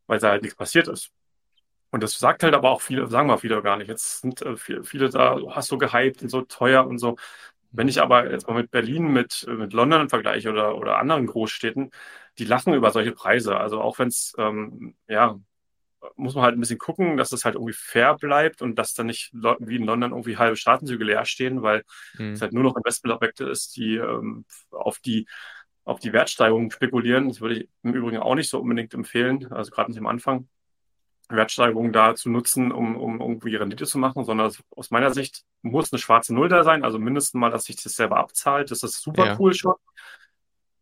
[0.07, 1.11] weil da halt nichts passiert ist.
[1.93, 3.89] Und das sagt halt aber auch viele, sagen wir viele gar nicht.
[3.89, 7.17] Jetzt sind äh, viele, viele da, du hast so gehypt und so teuer und so.
[7.71, 11.91] Wenn ich aber jetzt mal mit Berlin, mit, mit London vergleiche oder, oder anderen Großstädten,
[12.39, 13.59] die lachen über solche Preise.
[13.59, 15.39] Also auch wenn es, ähm, ja,
[16.17, 19.07] muss man halt ein bisschen gucken, dass das halt irgendwie fair bleibt und dass dann
[19.07, 21.85] nicht wie in London irgendwie halbe Straßenzüge leer stehen, weil
[22.19, 22.33] mhm.
[22.33, 25.27] es halt nur noch Investmentobjekte ist, die ähm, auf die
[25.85, 27.29] auf die Wertsteigerung spekulieren.
[27.29, 30.49] Das würde ich im Übrigen auch nicht so unbedingt empfehlen, also gerade nicht am Anfang.
[31.37, 35.93] Wertsteigerungen da zu nutzen, um, um irgendwie Rendite zu machen, sondern aus meiner Sicht muss
[35.93, 38.71] eine schwarze Null da sein, also mindestens mal, dass sich das selber abzahlt.
[38.71, 39.37] Das ist super ja.
[39.39, 39.75] cool schon.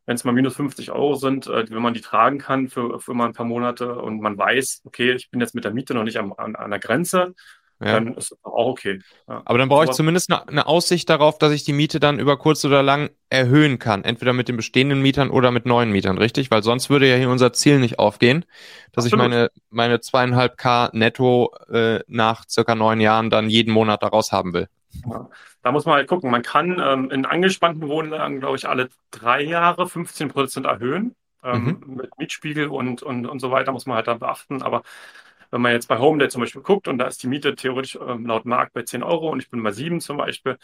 [0.07, 3.15] Wenn es mal minus 50 Euro sind, äh, wenn man die tragen kann für, für
[3.15, 6.05] mal ein paar Monate und man weiß, okay, ich bin jetzt mit der Miete noch
[6.05, 7.35] nicht am, an, an der Grenze,
[7.81, 7.95] ja.
[7.95, 9.01] dann ist das auch okay.
[9.27, 9.43] Ja.
[9.45, 12.37] Aber dann brauche ich zumindest eine, eine, Aussicht darauf, dass ich die Miete dann über
[12.37, 14.05] kurz oder lang erhöhen kann.
[14.05, 16.51] Entweder mit den bestehenden Mietern oder mit neuen Mietern, richtig?
[16.51, 18.45] Weil sonst würde ja hier unser Ziel nicht aufgehen,
[18.93, 19.25] dass Absolut.
[19.25, 24.31] ich meine, meine zweieinhalb K netto äh, nach circa neun Jahren dann jeden Monat daraus
[24.31, 24.69] haben will.
[25.09, 25.29] Ja.
[25.63, 26.31] Da muss man halt gucken.
[26.31, 31.15] Man kann ähm, in angespannten Wohnlagen, glaube ich, alle drei Jahre 15 Prozent erhöhen.
[31.43, 31.97] Ähm, mhm.
[31.97, 34.63] Mit Mietspiegel und, und, und so weiter muss man halt dann beachten.
[34.63, 34.83] Aber
[35.51, 38.27] wenn man jetzt bei HomeDay zum Beispiel guckt und da ist die Miete theoretisch ähm,
[38.27, 40.59] laut Markt bei 10 Euro und ich bin bei 7 zum Beispiel,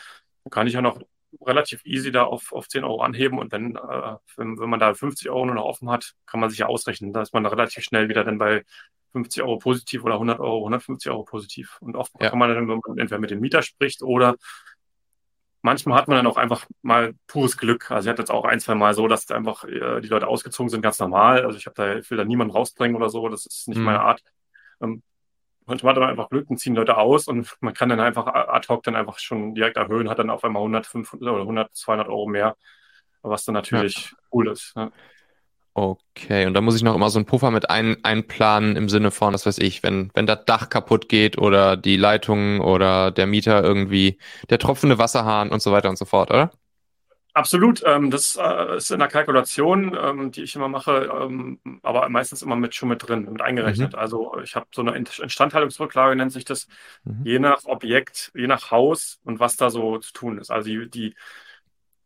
[0.44, 1.01] dann kann ich ja noch
[1.44, 4.94] relativ easy da auf, auf 10 Euro anheben und wenn, äh, wenn, wenn man da
[4.94, 7.12] 50 Euro nur noch offen hat, kann man sich ja ausrechnen.
[7.12, 8.64] Da ist man da relativ schnell wieder dann bei
[9.12, 11.79] 50 Euro positiv oder 100 Euro, 150 Euro positiv.
[11.81, 12.31] Und oft ja.
[12.31, 14.37] kann man dann, wenn man entweder mit dem Mieter spricht oder
[15.62, 17.90] manchmal hat man dann auch einfach mal pures Glück.
[17.90, 20.70] Also ich hatte jetzt auch ein, zwei Mal so, dass einfach äh, die Leute ausgezogen
[20.70, 21.44] sind, ganz normal.
[21.44, 23.85] Also ich habe da, ich will da niemanden rausbringen oder so, das ist nicht mhm.
[23.85, 24.22] meine Art.
[24.80, 25.02] Ähm,
[25.66, 28.66] manchmal hat man einfach Glück und ziehen Leute aus und man kann dann einfach ad
[28.68, 32.08] hoc dann einfach schon direkt erhöhen, hat dann auf einmal 100, 500 oder 100, 200
[32.08, 32.56] Euro mehr,
[33.22, 34.16] was dann natürlich ja.
[34.32, 34.72] cool ist.
[34.76, 34.90] Ja.
[35.78, 39.10] Okay, und da muss ich noch immer so einen Puffer mit ein, einplanen im Sinne
[39.10, 43.26] von, das weiß ich, wenn, wenn das Dach kaputt geht oder die Leitung oder der
[43.26, 46.50] Mieter irgendwie, der tropfende Wasserhahn und so weiter und so fort, oder?
[47.37, 52.09] Absolut, ähm, das äh, ist in der Kalkulation, ähm, die ich immer mache, ähm, aber
[52.09, 53.92] meistens immer mit schon mit drin, mit eingerechnet.
[53.92, 53.99] Mhm.
[53.99, 56.66] Also ich habe so eine Instandhaltungsrücklage, nennt sich das,
[57.05, 57.27] mhm.
[57.27, 60.51] je nach Objekt, je nach Haus und was da so zu tun ist.
[60.51, 61.14] Also die, die,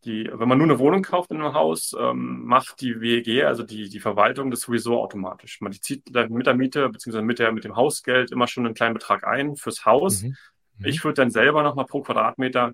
[0.05, 3.63] die wenn man nur eine Wohnung kauft in einem Haus, ähm, macht die WEG, also
[3.63, 5.61] die, die Verwaltung, das sowieso automatisch.
[5.61, 8.75] Man die zieht mit der Miete beziehungsweise mit, der, mit dem Hausgeld immer schon einen
[8.75, 10.25] kleinen Betrag ein fürs Haus.
[10.25, 10.37] Mhm.
[10.79, 10.87] Mhm.
[10.87, 12.73] Ich würde dann selber nochmal pro Quadratmeter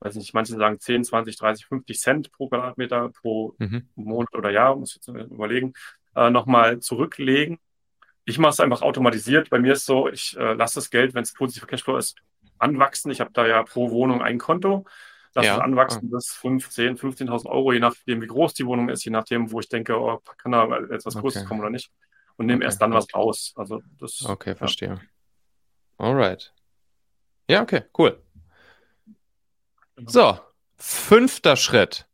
[0.00, 3.88] weiß nicht, manche sagen 10, 20, 30, 50 Cent pro Quadratmeter pro mhm.
[3.94, 5.74] Monat oder Jahr, muss ich jetzt überlegen,
[6.16, 7.58] äh, nochmal zurücklegen.
[8.24, 9.50] Ich mache es einfach automatisiert.
[9.50, 12.16] Bei mir ist so, ich äh, lasse das Geld, wenn es positiv Cashflow ist,
[12.58, 13.10] anwachsen.
[13.10, 14.86] Ich habe da ja pro Wohnung ein Konto.
[15.34, 15.56] Lass ja.
[15.56, 16.16] es anwachsen ah.
[16.16, 19.68] bis 15, 15.000 Euro, je nachdem, wie groß die Wohnung ist, je nachdem, wo ich
[19.68, 21.20] denke, oh, kann da etwas okay.
[21.20, 21.90] Großes kommen oder nicht.
[22.36, 22.64] Und nehme okay.
[22.64, 23.52] erst dann was raus.
[23.54, 24.88] Also das, okay, verstehe.
[24.88, 25.00] Ja.
[25.98, 26.52] Alright.
[27.48, 28.20] Ja, okay, cool.
[30.06, 30.38] So,
[30.76, 32.06] fünfter Schritt.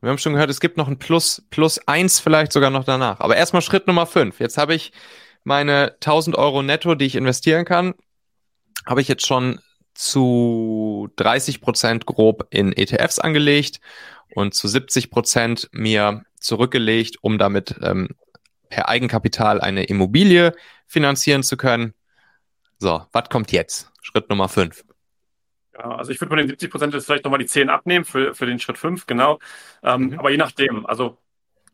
[0.00, 3.20] Wir haben schon gehört, es gibt noch ein Plus, Plus eins vielleicht sogar noch danach.
[3.20, 4.40] Aber erstmal Schritt Nummer fünf.
[4.40, 4.92] Jetzt habe ich
[5.44, 7.94] meine 1000 Euro netto, die ich investieren kann,
[8.86, 9.60] habe ich jetzt schon
[9.94, 13.80] zu 30 Prozent grob in ETFs angelegt
[14.34, 18.08] und zu 70 Prozent mir zurückgelegt, um damit ähm,
[18.68, 20.54] per Eigenkapital eine Immobilie
[20.86, 21.94] finanzieren zu können.
[22.78, 23.90] So, was kommt jetzt?
[24.00, 24.82] Schritt Nummer fünf.
[25.74, 28.34] Ja, also ich würde von den 70 Prozent jetzt vielleicht nochmal die 10 abnehmen für,
[28.34, 29.38] für den Schritt 5, genau.
[29.82, 30.18] Ähm, mhm.
[30.18, 31.16] Aber je nachdem, also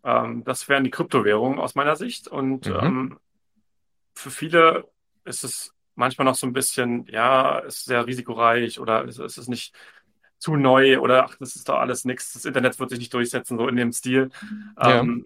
[0.05, 2.29] ähm, das wären die Kryptowährungen aus meiner Sicht.
[2.29, 2.79] Und mhm.
[2.81, 3.19] ähm,
[4.15, 4.89] für viele
[5.25, 9.49] ist es manchmal noch so ein bisschen, ja, ist sehr risikoreich oder ist, ist es
[9.49, 9.75] nicht
[10.39, 13.59] zu neu oder ach, das ist doch alles nichts, das Internet wird sich nicht durchsetzen,
[13.59, 14.31] so in dem Stil.
[14.81, 15.01] Ja.
[15.01, 15.25] Ähm,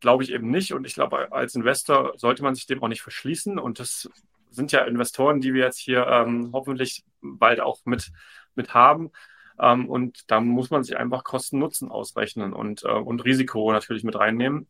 [0.00, 0.72] glaube ich eben nicht.
[0.72, 3.58] Und ich glaube, als Investor sollte man sich dem auch nicht verschließen.
[3.58, 4.10] Und das
[4.50, 8.10] sind ja Investoren, die wir jetzt hier ähm, hoffentlich bald auch mit,
[8.54, 9.10] mit haben.
[9.58, 14.16] Ähm, und da muss man sich einfach Kosten-Nutzen ausrechnen und, äh, und Risiko natürlich mit
[14.16, 14.68] reinnehmen.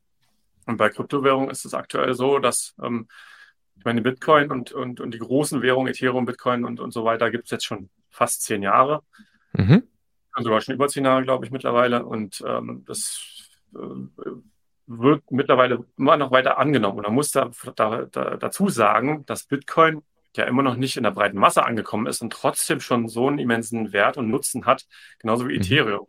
[0.67, 3.09] Und bei Kryptowährungen ist es aktuell so, dass ähm,
[3.79, 7.31] ich meine, Bitcoin und, und, und die großen Währungen, Ethereum, Bitcoin und, und so weiter,
[7.31, 9.03] gibt es jetzt schon fast zehn Jahre.
[9.53, 9.83] Mhm.
[10.39, 12.05] Sogar schon über zehn Jahre, glaube ich, mittlerweile.
[12.05, 14.31] Und ähm, das äh,
[14.87, 16.99] wird mittlerweile immer noch weiter angenommen.
[16.99, 20.03] Und man muss da, da, da, dazu sagen, dass Bitcoin
[20.37, 23.39] ja immer noch nicht in der breiten Masse angekommen ist und trotzdem schon so einen
[23.39, 24.87] immensen Wert und Nutzen hat,
[25.19, 25.61] genauso wie mhm.
[25.61, 26.07] Ethereum.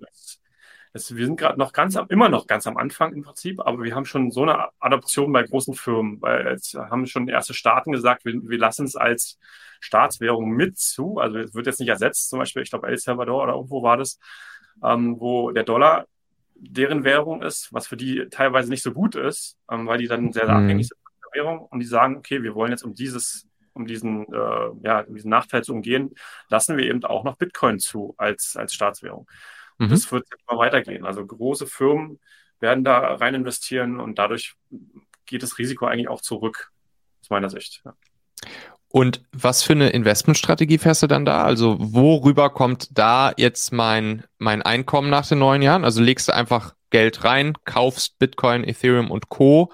[0.94, 3.84] Es, wir sind gerade noch ganz am, immer noch ganz am Anfang im Prinzip, aber
[3.84, 7.92] wir haben schon so eine Adoption bei großen Firmen, weil es haben schon erste Staaten
[7.92, 9.38] gesagt, wir, wir lassen es als
[9.80, 11.20] Staatswährung mit zu.
[11.20, 13.98] Also es wird jetzt nicht ersetzt, zum Beispiel, ich glaube, El Salvador oder irgendwo war
[13.98, 14.20] das,
[14.84, 16.06] ähm, wo der Dollar
[16.60, 20.32] deren Währung ist, was für die teilweise nicht so gut ist, ähm, weil die dann
[20.34, 20.66] sehr, sehr mhm.
[20.66, 23.86] abhängig sind von der Währung und die sagen, okay, wir wollen jetzt um dieses, um
[23.86, 26.16] diesen, äh, ja, um diesen Nachteil zu umgehen,
[26.50, 29.28] lassen wir eben auch noch Bitcoin zu als, als Staatswährung.
[29.78, 29.90] Mhm.
[29.90, 31.06] Das wird immer weitergehen.
[31.06, 32.20] Also große Firmen
[32.60, 34.56] werden da rein investieren und dadurch
[35.26, 36.72] geht das Risiko eigentlich auch zurück,
[37.22, 37.82] aus meiner Sicht.
[37.86, 37.94] Ja.
[38.90, 41.44] Und was für eine Investmentstrategie fährst du dann da?
[41.44, 45.84] Also worüber kommt da jetzt mein, mein Einkommen nach den neun Jahren?
[45.84, 49.72] Also legst du einfach Geld rein, kaufst Bitcoin, Ethereum und Co.,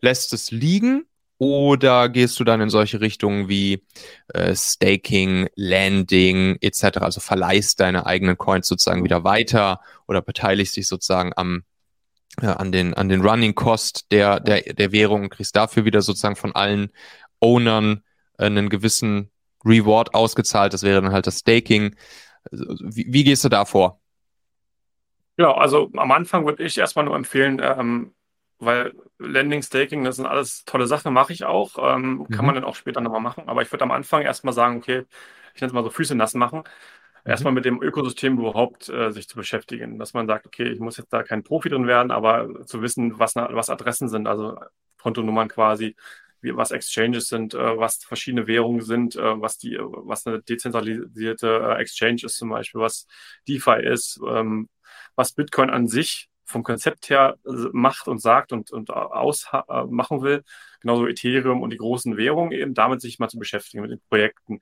[0.00, 1.06] lässt es liegen
[1.38, 3.84] Oder gehst du dann in solche Richtungen wie
[4.28, 10.88] äh, Staking, Landing etc., also verleihst deine eigenen Coins sozusagen wieder weiter oder beteiligst dich
[10.88, 11.62] sozusagen am
[12.40, 16.02] äh, an den an den Running Cost der der der Währung und kriegst dafür wieder
[16.02, 16.90] sozusagen von allen
[17.40, 18.02] Ownern
[18.38, 19.30] einen gewissen
[19.64, 20.72] Reward ausgezahlt.
[20.72, 21.96] Das wäre dann halt das Staking.
[22.50, 24.00] Wie, wie gehst du da vor?
[25.36, 28.14] Genau, also am Anfang würde ich erstmal nur empfehlen, ähm,
[28.58, 31.76] weil Landing, Staking, das sind alles tolle Sachen, mache ich auch.
[31.78, 32.28] Ähm, mhm.
[32.28, 33.44] Kann man dann auch später nochmal machen.
[33.46, 35.04] Aber ich würde am Anfang erstmal sagen, okay,
[35.54, 36.60] ich nenne es mal so Füße nass machen.
[36.60, 37.30] Mhm.
[37.30, 39.98] Erstmal mit dem Ökosystem überhaupt äh, sich zu beschäftigen.
[39.98, 43.18] Dass man sagt, okay, ich muss jetzt da kein Profi drin werden, aber zu wissen,
[43.18, 44.58] was, was Adressen sind, also
[44.98, 45.96] Kontonummern quasi,
[46.40, 51.48] wie, was Exchanges sind, äh, was verschiedene Währungen sind, äh, was die, was eine dezentralisierte
[51.48, 53.06] äh, Exchange ist zum Beispiel, was
[53.48, 54.68] DeFi ist, ähm,
[55.14, 60.44] was Bitcoin an sich vom Konzept her äh, macht und sagt und, und ausmachen will.
[60.80, 64.60] Genauso Ethereum und die großen Währungen eben, damit sich mal zu beschäftigen mit den Projekten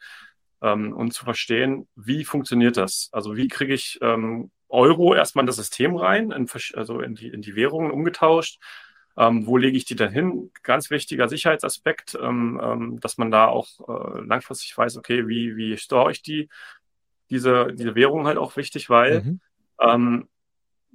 [0.63, 3.11] ähm, und zu verstehen, wie funktioniert das?
[3.13, 7.29] Also wie kriege ich ähm, Euro erstmal in das System rein, in, also in die,
[7.29, 8.59] in die Währungen umgetauscht?
[9.16, 10.50] Ähm, wo lege ich die dann hin?
[10.62, 15.77] Ganz wichtiger Sicherheitsaspekt, ähm, ähm, dass man da auch äh, langfristig weiß, okay, wie, wie
[15.77, 16.48] store ich die?
[17.31, 19.40] Diese, diese Währung halt auch wichtig, weil mhm.
[19.81, 20.29] ähm,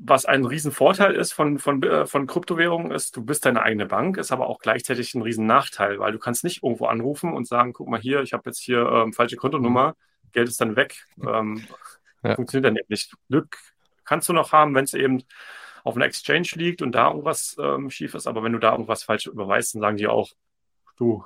[0.01, 4.17] was ein Riesenvorteil ist von, von, äh, von Kryptowährungen ist, du bist deine eigene Bank,
[4.17, 7.89] ist aber auch gleichzeitig ein Riesennachteil, weil du kannst nicht irgendwo anrufen und sagen, guck
[7.89, 9.95] mal hier, ich habe jetzt hier ähm, falsche Kontonummer,
[10.31, 11.05] Geld ist dann weg.
[11.27, 11.65] Ähm,
[12.23, 12.35] ja.
[12.35, 13.13] Funktioniert dann eben nicht.
[13.29, 13.57] Glück
[14.03, 15.23] kannst du noch haben, wenn es eben
[15.83, 19.03] auf einer Exchange liegt und da irgendwas ähm, schief ist, aber wenn du da irgendwas
[19.03, 20.29] falsch überweist, dann sagen die auch,
[20.97, 21.23] du,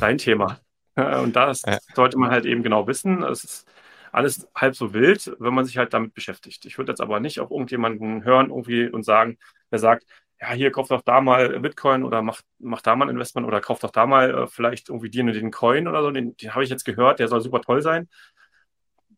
[0.00, 0.60] dein Thema.
[0.96, 1.78] und das ja.
[1.94, 3.22] sollte man halt eben genau wissen.
[3.22, 3.68] Es ist
[4.12, 6.64] alles halb so wild, wenn man sich halt damit beschäftigt.
[6.64, 9.36] Ich würde jetzt aber nicht auf irgendjemanden hören irgendwie und sagen,
[9.70, 10.06] der sagt,
[10.40, 13.60] ja, hier kauft doch da mal Bitcoin oder macht mach da mal ein Investment oder
[13.60, 16.10] kauft doch da mal äh, vielleicht irgendwie den und den Coin oder so.
[16.10, 18.08] Den, den habe ich jetzt gehört, der soll super toll sein.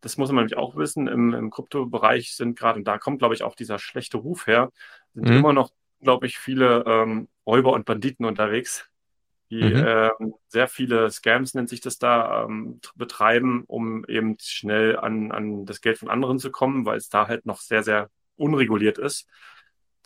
[0.01, 1.09] Das muss man nämlich auch wissen.
[1.09, 4.71] Im, im Kryptobereich sind gerade, und da kommt, glaube ich, auch dieser schlechte Ruf her,
[5.15, 5.37] sind mhm.
[5.37, 8.89] immer noch, glaube ich, viele ähm, Räuber und Banditen unterwegs,
[9.51, 9.85] die mhm.
[9.85, 10.11] äh,
[10.49, 15.81] sehr viele Scams, nennt sich das da, ähm, betreiben, um eben schnell an, an das
[15.81, 19.27] Geld von anderen zu kommen, weil es da halt noch sehr, sehr unreguliert ist.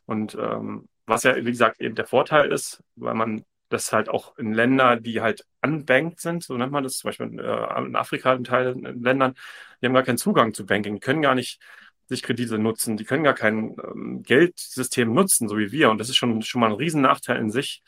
[0.06, 4.36] Und ähm, was ja, wie gesagt, eben der Vorteil ist, weil man das halt auch
[4.38, 8.34] in Länder, die halt unbanked sind, so nennt man das, zum Beispiel äh, in Afrika,
[8.34, 9.34] in Teilen in Ländern,
[9.80, 11.60] die haben gar keinen Zugang zu Banking, können gar nicht
[12.08, 15.90] sich Kredite nutzen, die können gar kein ähm, Geldsystem nutzen, so wie wir.
[15.90, 17.82] Und das ist schon, schon mal ein Riesennachteil in sich,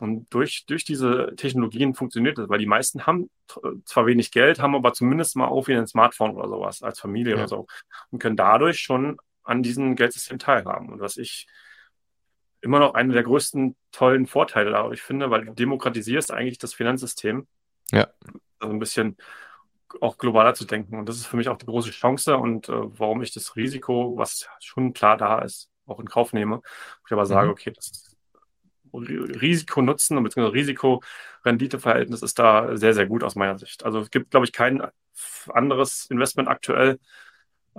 [0.00, 3.28] und durch, durch diese Technologien funktioniert das, weil die meisten haben
[3.84, 7.32] zwar wenig Geld, haben aber zumindest mal auch wieder ein Smartphone oder sowas als Familie
[7.32, 7.38] ja.
[7.38, 7.66] oder so
[8.10, 10.88] und können dadurch schon an diesem Geldsystem teilhaben.
[10.88, 11.46] Und was ich
[12.60, 17.46] immer noch einen der größten tollen Vorteile dadurch finde, weil du demokratisierst eigentlich das Finanzsystem.
[17.90, 18.08] Ja.
[18.58, 19.16] Also ein bisschen
[20.00, 20.98] auch globaler zu denken.
[20.98, 24.16] Und das ist für mich auch die große Chance und äh, warum ich das Risiko,
[24.16, 26.60] was schon klar da ist, auch in Kauf nehme.
[27.06, 27.52] Ich aber sage, mhm.
[27.52, 28.16] okay, das
[28.92, 30.46] Risiko-Nutzen bzw.
[30.48, 33.84] Risiko-Rendite-Verhältnis ist da sehr, sehr gut aus meiner Sicht.
[33.84, 34.82] Also es gibt, glaube ich, kein
[35.48, 36.98] anderes Investment aktuell,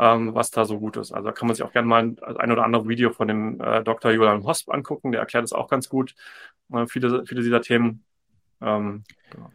[0.02, 1.12] ähm, was da so gut ist.
[1.12, 3.84] Also da kann man sich auch gerne mal ein, oder andere Video von dem äh,
[3.84, 4.12] Dr.
[4.12, 6.16] Julian Hosp angucken, der erklärt es auch ganz gut,
[6.74, 8.04] äh, viele, viele dieser Themen.
[8.62, 9.52] Ähm, genau.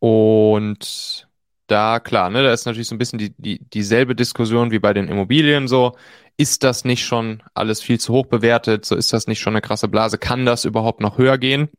[0.00, 1.26] Und
[1.66, 4.92] da, klar, ne, da ist natürlich so ein bisschen die, die, dieselbe Diskussion wie bei
[4.92, 5.96] den Immobilien so.
[6.36, 8.84] Ist das nicht schon alles viel zu hoch bewertet?
[8.84, 10.18] So ist das nicht schon eine krasse Blase?
[10.18, 11.70] Kann das überhaupt noch höher gehen?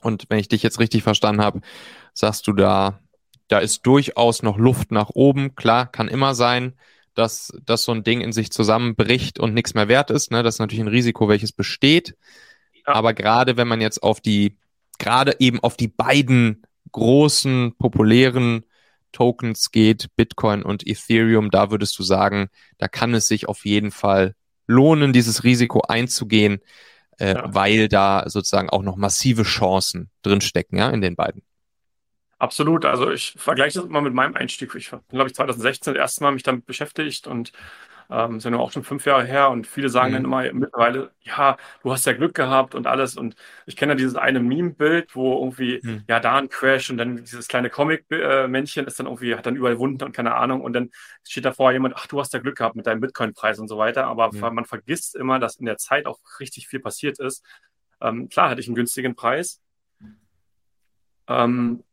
[0.00, 1.60] Und wenn ich dich jetzt richtig verstanden habe,
[2.14, 3.00] sagst du da,
[3.48, 5.54] da ist durchaus noch Luft nach oben.
[5.56, 6.74] Klar, kann immer sein,
[7.18, 10.30] dass, dass so ein Ding in sich zusammenbricht und nichts mehr wert ist.
[10.30, 10.44] Ne?
[10.44, 12.14] Das ist natürlich ein Risiko, welches besteht.
[12.86, 12.94] Ja.
[12.94, 14.56] Aber gerade wenn man jetzt auf die,
[14.98, 18.64] gerade eben auf die beiden großen, populären
[19.10, 23.90] Tokens geht, Bitcoin und Ethereum, da würdest du sagen, da kann es sich auf jeden
[23.90, 24.34] Fall
[24.68, 26.60] lohnen, dieses Risiko einzugehen,
[27.18, 27.52] äh, ja.
[27.52, 31.42] weil da sozusagen auch noch massive Chancen drinstecken, ja, in den beiden.
[32.38, 32.84] Absolut.
[32.84, 34.74] Also ich vergleiche das mal mit meinem Einstieg.
[34.76, 37.52] Ich bin, glaube ich, 2016 das erste Mal mich damit beschäftigt und
[38.10, 40.14] ähm, ist ja auch schon fünf Jahre her und viele sagen mhm.
[40.14, 43.16] dann immer mittlerweile, ja, du hast ja Glück gehabt und alles.
[43.16, 43.34] Und
[43.66, 46.04] ich kenne ja dieses eine Meme-Bild, wo irgendwie, mhm.
[46.08, 49.78] ja, da ein Crash und dann dieses kleine Comic-Männchen ist dann irgendwie, hat dann überall
[49.78, 50.62] Wunden und keine Ahnung.
[50.62, 50.90] Und dann
[51.22, 54.06] steht davor jemand, ach, du hast ja Glück gehabt mit deinem Bitcoin-Preis und so weiter.
[54.06, 54.54] Aber mhm.
[54.54, 57.44] man vergisst immer, dass in der Zeit auch richtig viel passiert ist.
[58.00, 59.60] Ähm, klar hatte ich einen günstigen Preis.
[61.26, 61.84] Ähm,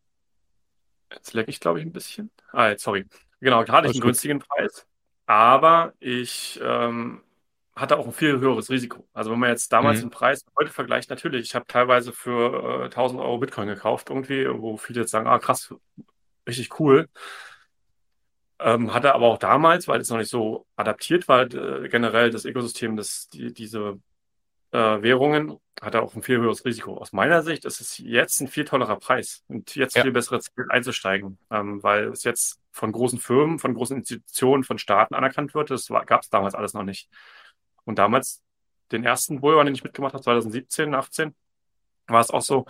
[1.12, 2.30] jetzt lecke ich, glaube ich, ein bisschen.
[2.52, 3.06] Ah, jetzt, sorry.
[3.40, 4.86] Genau, da hatte ich einen günstigen Preis.
[5.26, 7.22] Aber ich ähm,
[7.74, 9.06] hatte auch ein viel höheres Risiko.
[9.12, 10.06] Also wenn man jetzt damals mhm.
[10.06, 14.46] den Preis heute vergleicht, natürlich, ich habe teilweise für äh, 1000 Euro Bitcoin gekauft irgendwie,
[14.48, 15.74] wo viele jetzt sagen, ah krass,
[16.46, 17.08] richtig cool.
[18.58, 22.46] Ähm, hatte aber auch damals, weil es noch nicht so adaptiert war, äh, generell das
[22.46, 24.00] Ökosystem, das, die, diese
[24.76, 26.98] äh, Währungen, hatte auch ein viel höheres Risiko.
[26.98, 30.02] Aus meiner Sicht ist es jetzt ein viel tollerer Preis und jetzt ja.
[30.02, 34.78] viel besseres Ziel einzusteigen, ähm, weil es jetzt von großen Firmen, von großen Institutionen, von
[34.78, 35.70] Staaten anerkannt wird.
[35.70, 37.08] Das gab es damals alles noch nicht.
[37.84, 38.42] Und damals,
[38.92, 41.34] den ersten Bullrun, den ich mitgemacht habe, 2017, 18,
[42.08, 42.66] war es auch so,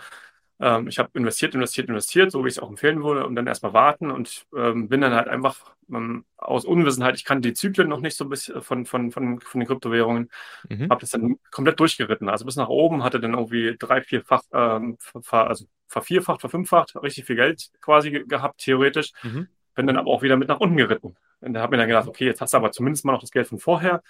[0.59, 3.47] ähm, ich habe investiert, investiert, investiert, so wie ich es auch empfehlen würde, und dann
[3.47, 7.89] erstmal warten und ähm, bin dann halt einfach ähm, aus Unwissenheit, ich kannte die Zyklen
[7.89, 10.29] noch nicht so bis äh, von, von, von, von den Kryptowährungen,
[10.69, 10.89] mhm.
[10.89, 12.29] habe das dann komplett durchgeritten.
[12.29, 17.25] Also bis nach oben hatte dann irgendwie drei, vierfach, ähm, ver, also vervierfacht, verfünffacht, richtig
[17.25, 19.11] viel Geld quasi gehabt, theoretisch.
[19.23, 19.47] Mhm.
[19.75, 21.15] Bin dann aber auch wieder mit nach unten geritten.
[21.39, 23.31] Und da habe mir dann gedacht, okay, jetzt hast du aber zumindest mal noch das
[23.31, 24.01] Geld von vorher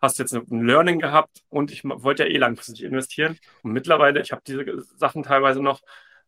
[0.00, 3.38] hast jetzt ein Learning gehabt und ich wollte ja eh langfristig investieren.
[3.62, 5.80] Und mittlerweile, ich habe diese Sachen teilweise noch,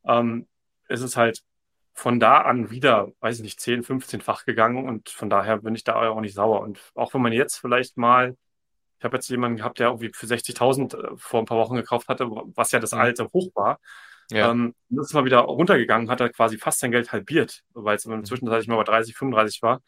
[0.05, 0.49] ähm,
[0.89, 1.43] ist es halt
[1.95, 5.85] von da an wieder, weiß ich nicht, 10, 15-fach gegangen und von daher bin ich
[5.85, 6.61] da auch nicht sauer.
[6.63, 8.37] Und auch wenn man jetzt vielleicht mal,
[8.99, 12.09] ich habe jetzt jemanden gehabt, der irgendwie für 60.000 äh, vor ein paar Wochen gekauft
[12.09, 13.01] hatte, was ja das mhm.
[13.01, 13.79] alte Hoch war.
[14.31, 14.51] Ja.
[14.51, 18.07] Ähm, das ist mal wieder runtergegangen, hat er quasi fast sein Geld halbiert, weil es
[18.07, 18.25] mhm.
[18.25, 19.81] zwischenzeitlich mal bei 30, 35 war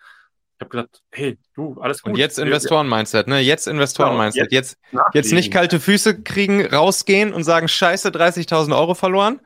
[0.62, 2.12] habe gesagt, hey, du, alles gut.
[2.12, 3.40] Und jetzt Investoren-Mindset, ne?
[3.40, 4.50] Jetzt Investoren-Mindset.
[4.50, 9.40] Genau, jetzt, jetzt, jetzt, nicht kalte Füße kriegen, rausgehen und sagen, scheiße, 30.000 Euro verloren,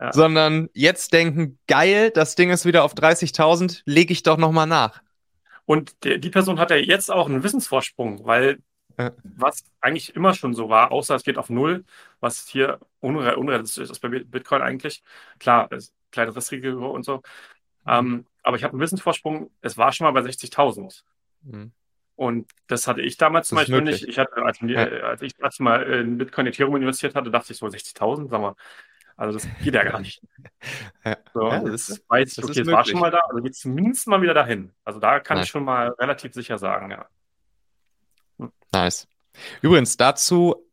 [0.00, 0.12] ja.
[0.12, 5.00] sondern jetzt denken, geil, das Ding ist wieder auf 30.000, lege ich doch nochmal nach.
[5.64, 8.58] Und der, die Person hat ja jetzt auch einen Wissensvorsprung, weil
[8.98, 9.12] ja.
[9.22, 11.84] was eigentlich immer schon so war, außer es geht auf Null,
[12.20, 15.02] was hier unrealistisch ist bei Bitcoin eigentlich.
[15.38, 15.68] Klar,
[16.10, 17.22] kleines Risiko und so.
[17.86, 21.02] Ähm, aber ich habe einen Wissensvorsprung, es war schon mal bei 60.000.
[21.42, 21.72] Mhm.
[22.16, 24.02] Und das hatte ich damals zum Beispiel nicht.
[24.08, 24.84] Ich hatte, als, ja.
[24.84, 28.54] als ich das mal in Bitcoin Ethereum investiert hatte, dachte ich so 60.000, sag mal.
[29.16, 30.22] Also das geht ja gar nicht.
[31.04, 33.54] Ja, so, ja das ist, weiß ich, okay, es war schon mal da, also geht
[33.54, 34.72] zumindest mal wieder dahin.
[34.84, 35.46] Also da kann nice.
[35.46, 37.06] ich schon mal relativ sicher sagen, ja.
[38.38, 38.52] Hm.
[38.72, 39.06] Nice.
[39.62, 40.68] Übrigens, dazu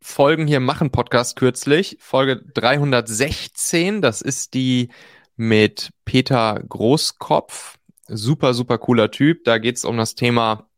[0.00, 4.90] Folgen hier machen Podcast kürzlich, Folge 316, das ist die
[5.36, 7.76] mit Peter Großkopf.
[8.06, 9.44] Super, super cooler Typ.
[9.44, 10.68] Da geht es um das Thema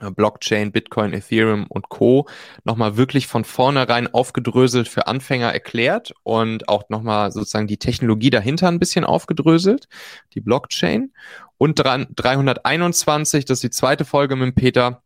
[0.00, 2.26] äh, Blockchain, Bitcoin, Ethereum und Co.
[2.64, 8.68] nochmal wirklich von vornherein aufgedröselt für Anfänger erklärt und auch nochmal sozusagen die Technologie dahinter
[8.68, 9.88] ein bisschen aufgedröselt,
[10.34, 11.12] die Blockchain.
[11.58, 15.02] Und 321, das ist die zweite Folge mit Peter,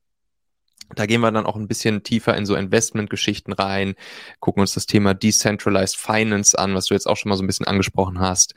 [0.95, 3.95] da gehen wir dann auch ein bisschen tiefer in so Investmentgeschichten rein,
[4.41, 7.47] gucken uns das Thema Decentralized Finance an, was du jetzt auch schon mal so ein
[7.47, 8.55] bisschen angesprochen hast.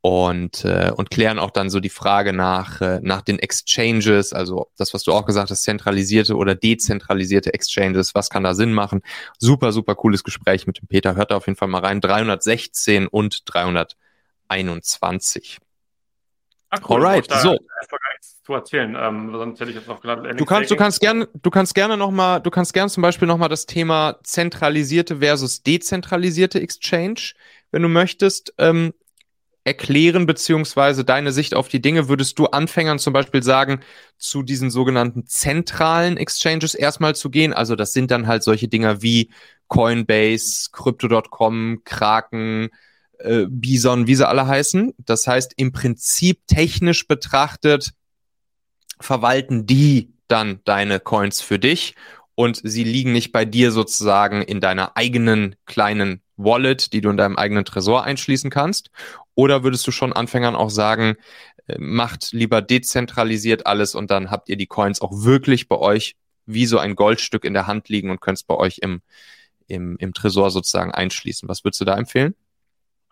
[0.00, 4.70] Und, äh, und klären auch dann so die Frage nach, äh, nach den Exchanges, also
[4.76, 9.00] das, was du auch gesagt hast, zentralisierte oder dezentralisierte Exchanges, was kann da Sinn machen?
[9.38, 12.02] Super, super cooles Gespräch mit dem Peter, hört da auf jeden Fall mal rein.
[12.02, 15.56] 316 und 321.
[16.68, 16.96] Ah, cool.
[16.96, 17.56] Alright, so
[18.44, 18.96] zu erzählen.
[18.98, 20.38] Ähm, sonst hätte ich jetzt noch gelandet.
[20.38, 23.26] Du kannst, du kannst gerne, du kannst gerne noch mal, du kannst gerne zum Beispiel
[23.26, 27.32] noch mal das Thema zentralisierte versus dezentralisierte Exchange,
[27.70, 28.92] wenn du möchtest, ähm,
[29.64, 32.08] erklären beziehungsweise deine Sicht auf die Dinge.
[32.08, 33.80] Würdest du Anfängern zum Beispiel sagen,
[34.18, 37.54] zu diesen sogenannten zentralen Exchanges erstmal zu gehen?
[37.54, 39.30] Also das sind dann halt solche Dinger wie
[39.68, 42.68] Coinbase, Crypto.com, Kraken,
[43.18, 44.92] äh, Bison, wie sie alle heißen.
[44.98, 47.94] Das heißt, im Prinzip technisch betrachtet
[49.00, 51.94] verwalten die dann deine Coins für dich
[52.34, 57.16] und sie liegen nicht bei dir sozusagen in deiner eigenen kleinen Wallet, die du in
[57.16, 58.90] deinem eigenen Tresor einschließen kannst?
[59.34, 61.16] Oder würdest du schon Anfängern auch sagen,
[61.66, 66.16] äh, macht lieber dezentralisiert alles und dann habt ihr die Coins auch wirklich bei euch
[66.46, 69.00] wie so ein Goldstück in der Hand liegen und könnt es bei euch im,
[69.66, 71.48] im, im Tresor sozusagen einschließen.
[71.48, 72.34] Was würdest du da empfehlen?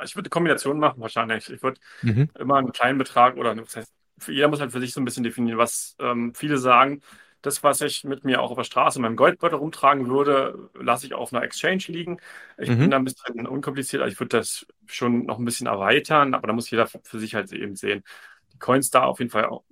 [0.05, 1.49] Ich würde eine Kombination machen wahrscheinlich.
[1.49, 2.29] Ich würde mhm.
[2.39, 3.93] immer einen kleinen Betrag oder das heißt,
[4.29, 7.03] jeder muss halt für sich so ein bisschen definieren, was ähm, viele sagen.
[7.43, 11.07] Das, was ich mit mir auch auf der Straße in meinem Goldbeutel rumtragen würde, lasse
[11.07, 12.21] ich auf einer Exchange liegen.
[12.57, 12.79] Ich mhm.
[12.79, 14.01] bin da ein bisschen unkompliziert.
[14.01, 17.35] Also ich würde das schon noch ein bisschen erweitern, aber da muss jeder für sich
[17.35, 18.05] halt eben sehen.
[18.53, 19.65] Die Coins da auf jeden Fall auch.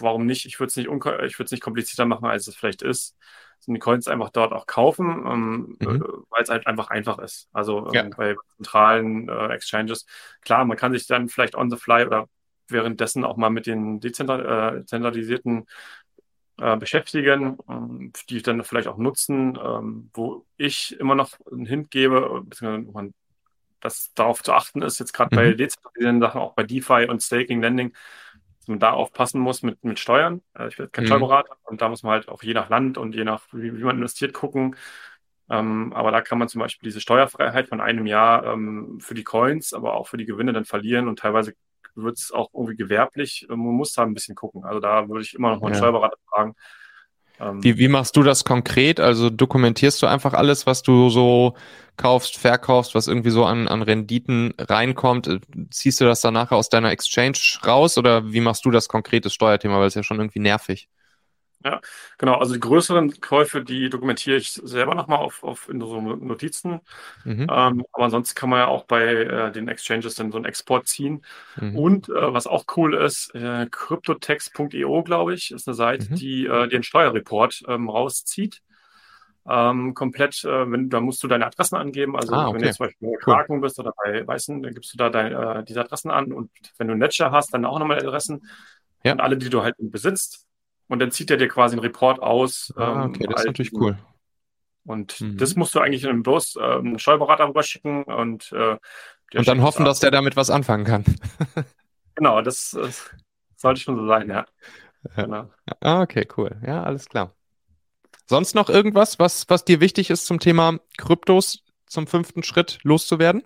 [0.00, 0.46] Warum nicht?
[0.46, 3.16] Ich würde es nicht, nicht komplizierter machen, als es vielleicht ist.
[3.60, 6.02] Sind die Coins einfach dort auch kaufen, ähm, mhm.
[6.02, 7.48] Äh, weil es halt einfach einfach ist.
[7.52, 8.02] Also ähm, ja.
[8.16, 10.06] bei zentralen äh, Exchanges.
[10.40, 12.28] Klar, man kann sich dann vielleicht on the fly oder
[12.72, 15.66] währenddessen auch mal mit den dezentralisierten
[16.58, 21.90] äh, beschäftigen, ähm, die dann vielleicht auch nutzen, ähm, wo ich immer noch einen Hint
[21.90, 23.14] gebe, beziehungsweise man
[23.80, 25.36] das darauf zu achten ist, jetzt gerade mhm.
[25.36, 27.92] bei dezentralisierten Sachen, auch bei DeFi und Staking, Lending,
[28.58, 30.42] dass man da aufpassen muss mit, mit Steuern.
[30.56, 31.08] Äh, ich bin kein mhm.
[31.08, 33.84] Steuerberater und da muss man halt auch je nach Land und je nach, wie, wie
[33.84, 34.76] man investiert, gucken.
[35.50, 39.24] Ähm, aber da kann man zum Beispiel diese Steuerfreiheit von einem Jahr ähm, für die
[39.24, 41.54] Coins, aber auch für die Gewinne dann verlieren und teilweise
[41.94, 43.46] wird es auch irgendwie gewerblich.
[43.48, 44.64] Man muss da ein bisschen gucken.
[44.64, 45.78] Also da würde ich immer noch mal einen ja.
[45.78, 46.54] Steuerberater fragen,
[47.42, 49.00] ähm, wie, wie machst du das konkret?
[49.00, 51.54] Also dokumentierst du einfach alles, was du so
[51.96, 55.28] kaufst, verkaufst, was irgendwie so an, an Renditen reinkommt?
[55.70, 59.34] Ziehst du das dann nachher aus deiner Exchange raus oder wie machst du das konkretes
[59.34, 59.78] Steuerthema?
[59.78, 60.88] Weil es ja schon irgendwie nervig.
[61.64, 61.80] Ja,
[62.18, 62.34] genau.
[62.34, 66.80] Also die größeren Käufe, die dokumentiere ich selber nochmal auf, auf in so Notizen.
[67.24, 67.46] Mhm.
[67.50, 70.88] Ähm, aber ansonsten kann man ja auch bei äh, den Exchanges dann so einen Export
[70.88, 71.24] ziehen.
[71.56, 71.76] Mhm.
[71.76, 76.14] Und äh, was auch cool ist, äh, cryptotext.io, glaube ich, ist eine Seite, mhm.
[76.16, 78.62] die äh, den Steuerreport ähm, rauszieht.
[79.48, 82.16] Ähm, komplett, äh, wenn, da musst du deine Adressen angeben.
[82.16, 82.54] Also ah, okay.
[82.54, 83.60] wenn du jetzt zum Beispiel bei Kraken cool.
[83.60, 86.86] bist oder bei Weißen, dann gibst du da deine, äh, diese Adressen an und wenn
[86.86, 88.48] du ein Ledger hast, dann auch nochmal Adressen.
[89.02, 89.12] Ja.
[89.12, 90.46] Und alle, die du halt besitzt,
[90.92, 92.70] und dann zieht er dir quasi einen Report aus.
[92.76, 93.98] Ah, okay, ähm, das ist natürlich cool.
[94.84, 95.38] Und mhm.
[95.38, 98.76] das musst du eigentlich einem bloß äh, einen Steuerberater rüberschicken und äh,
[99.34, 101.04] und dann hoffen, dass der damit was anfangen kann.
[102.14, 103.10] genau, das, das,
[103.56, 104.44] sollte schon so sein, ja.
[105.16, 105.50] Genau.
[105.80, 106.60] Ah, okay, cool.
[106.66, 107.34] Ja, alles klar.
[108.26, 113.42] Sonst noch irgendwas, was, was dir wichtig ist zum Thema Kryptos zum fünften Schritt loszuwerden?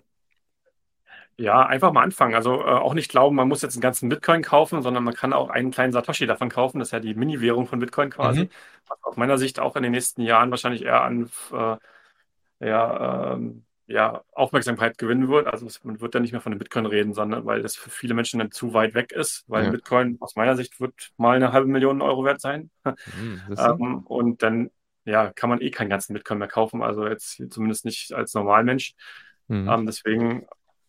[1.39, 2.33] Ja, einfach mal anfangen.
[2.33, 5.33] Also äh, auch nicht glauben, man muss jetzt einen ganzen Bitcoin kaufen, sondern man kann
[5.33, 6.79] auch einen kleinen Satoshi davon kaufen.
[6.79, 8.45] Das ist ja die Mini-Währung von Bitcoin quasi.
[8.45, 8.49] Mhm.
[8.87, 11.77] Was aus meiner Sicht auch in den nächsten Jahren wahrscheinlich eher an äh,
[12.59, 15.47] ja, ähm, ja, Aufmerksamkeit gewinnen wird.
[15.47, 18.15] Also man wird dann nicht mehr von dem Bitcoin reden, sondern weil das für viele
[18.15, 19.71] Menschen dann zu weit weg ist, weil ja.
[19.71, 22.69] Bitcoin aus meiner Sicht wird mal eine halbe Million Euro wert sein.
[22.83, 24.71] Mhm, ähm, und dann
[25.05, 28.93] ja, kann man eh keinen ganzen Bitcoin mehr kaufen, also jetzt zumindest nicht als Normalmensch.
[29.47, 29.69] Mhm.
[29.69, 30.47] Ähm, deswegen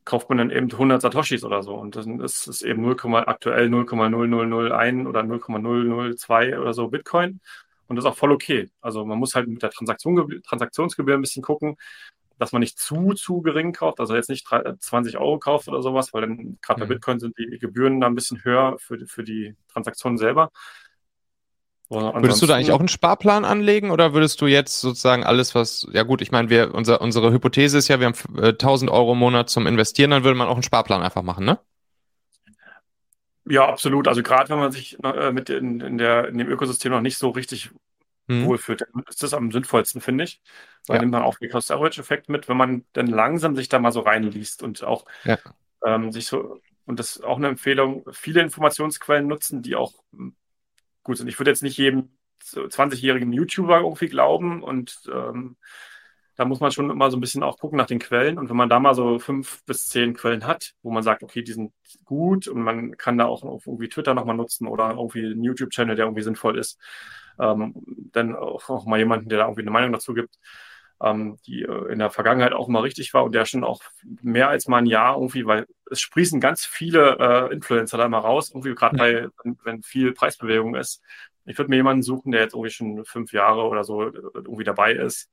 [0.08, 1.74] kauft man dann eben 100 Satoshis oder so.
[1.74, 2.96] Und dann ist es eben 0,
[3.26, 7.40] aktuell 0,0001 oder 0,002 oder so Bitcoin.
[7.88, 8.70] Und das ist auch voll okay.
[8.80, 11.76] Also man muss halt mit der Transaktion, Transaktionsgebühr ein bisschen gucken,
[12.38, 16.14] dass man nicht zu, zu gering kauft, also jetzt nicht 20 Euro kauft oder sowas,
[16.14, 16.90] weil dann gerade bei mhm.
[16.90, 20.50] Bitcoin sind die Gebühren da ein bisschen höher für, für die Transaktion selber.
[21.90, 25.86] Würdest du da eigentlich auch einen Sparplan anlegen oder würdest du jetzt sozusagen alles, was,
[25.92, 29.12] ja gut, ich meine, wir, unser, unsere Hypothese ist ja, wir haben äh, 1000 Euro
[29.12, 31.58] im Monat zum Investieren, dann würde man auch einen Sparplan einfach machen, ne?
[33.46, 34.08] Ja, absolut.
[34.08, 37.16] Also gerade wenn man sich äh, mit in, in, der, in dem Ökosystem noch nicht
[37.16, 37.70] so richtig
[38.28, 38.44] hm.
[38.44, 40.42] wohlfühlt, dann ist das am sinnvollsten, finde ich.
[40.86, 41.00] Weil ja.
[41.00, 44.62] nimmt man auch den Cost-Average-Effekt mit, wenn man dann langsam sich da mal so reinliest
[44.62, 45.38] und auch ja.
[45.84, 49.94] ähm, sich so, und das ist auch eine Empfehlung, viele Informationsquellen nutzen, die auch
[51.08, 51.28] gut sind.
[51.28, 52.10] Ich würde jetzt nicht jedem
[52.44, 55.56] 20-jährigen YouTuber irgendwie glauben und ähm,
[56.36, 58.38] da muss man schon immer so ein bisschen auch gucken nach den Quellen.
[58.38, 61.42] Und wenn man da mal so fünf bis zehn Quellen hat, wo man sagt, okay,
[61.42, 61.72] die sind
[62.04, 66.04] gut und man kann da auch irgendwie Twitter nochmal nutzen oder irgendwie einen YouTube-Channel, der
[66.04, 66.78] irgendwie sinnvoll ist,
[67.40, 67.74] ähm,
[68.12, 70.38] dann auch, auch, mal jemanden, der da irgendwie eine Meinung dazu gibt,
[71.02, 73.82] ähm, die äh, in der Vergangenheit auch mal richtig war und der schon auch
[74.22, 78.18] mehr als mal ein Jahr irgendwie, weil es sprießen ganz viele äh, Influencer da mal
[78.18, 79.28] raus, irgendwie gerade bei,
[79.64, 81.02] wenn, viel Preisbewegung ist.
[81.44, 84.64] Ich würde mir jemanden suchen, der jetzt irgendwie schon fünf Jahre oder so äh, irgendwie
[84.64, 85.30] dabei ist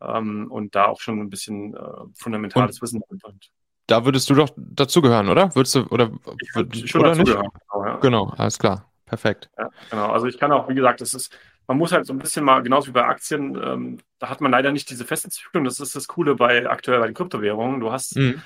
[0.00, 1.80] ähm, und da auch schon ein bisschen äh,
[2.14, 3.50] fundamentales und Wissen mitbringt.
[3.86, 5.54] Da würdest du doch dazugehören, oder?
[5.54, 7.48] Würdest du, oder, ich würd, schon oder dazugehören.
[7.72, 7.96] Genau, ja.
[7.96, 8.90] genau, alles klar.
[9.06, 9.48] Perfekt.
[9.58, 10.12] Ja, genau.
[10.12, 11.36] Also ich kann auch, wie gesagt, das ist,
[11.66, 14.52] man muss halt so ein bisschen mal, genauso wie bei Aktien, ähm, da hat man
[14.52, 15.64] leider nicht diese festen Zyklen.
[15.64, 17.80] Das ist das Coole bei aktuell bei den Kryptowährungen.
[17.80, 18.42] Du hast, mhm.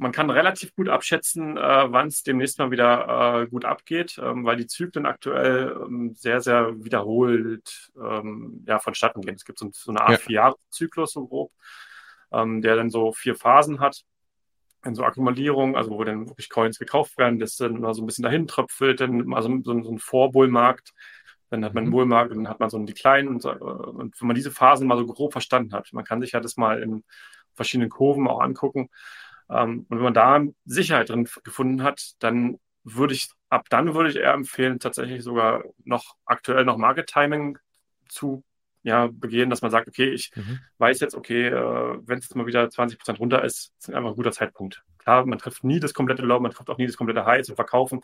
[0.00, 4.46] Man kann relativ gut abschätzen, äh, wann es demnächst mal wieder äh, gut abgeht, ähm,
[4.46, 9.34] weil die Zyklen aktuell ähm, sehr, sehr wiederholt ähm, ja, vonstatten gehen.
[9.34, 10.16] Es gibt so, so eine Art ja.
[10.16, 11.52] Vier-Jahres-Zyklus so grob,
[12.32, 14.02] ähm, der dann so vier Phasen hat
[14.86, 18.06] in so Akkumulierung, also wo dann wirklich Coins gekauft werden, das dann mal so ein
[18.06, 20.94] bisschen dahin tröpfelt, dann also so, so ein Vorbullmarkt,
[21.50, 21.96] dann hat man einen mhm.
[21.96, 25.04] Bullmarkt, dann hat man so einen Decline und, und wenn man diese Phasen mal so
[25.04, 27.04] grob verstanden hat, man kann sich ja das mal in
[27.54, 28.88] verschiedenen Kurven auch angucken.
[29.50, 34.10] Ähm, und wenn man da Sicherheit drin gefunden hat, dann würde ich, ab dann würde
[34.10, 37.58] ich eher empfehlen, tatsächlich sogar noch aktuell noch Market Timing
[38.08, 38.44] zu
[38.82, 40.58] ja, begehen, dass man sagt, okay, ich mhm.
[40.78, 44.10] weiß jetzt, okay, äh, wenn es jetzt mal wieder 20 Prozent runter ist, ist einfach
[44.10, 44.82] ein guter Zeitpunkt.
[44.98, 47.56] Klar, man trifft nie das komplette Low, man trifft auch nie das komplette High zum
[47.56, 48.00] Verkaufen,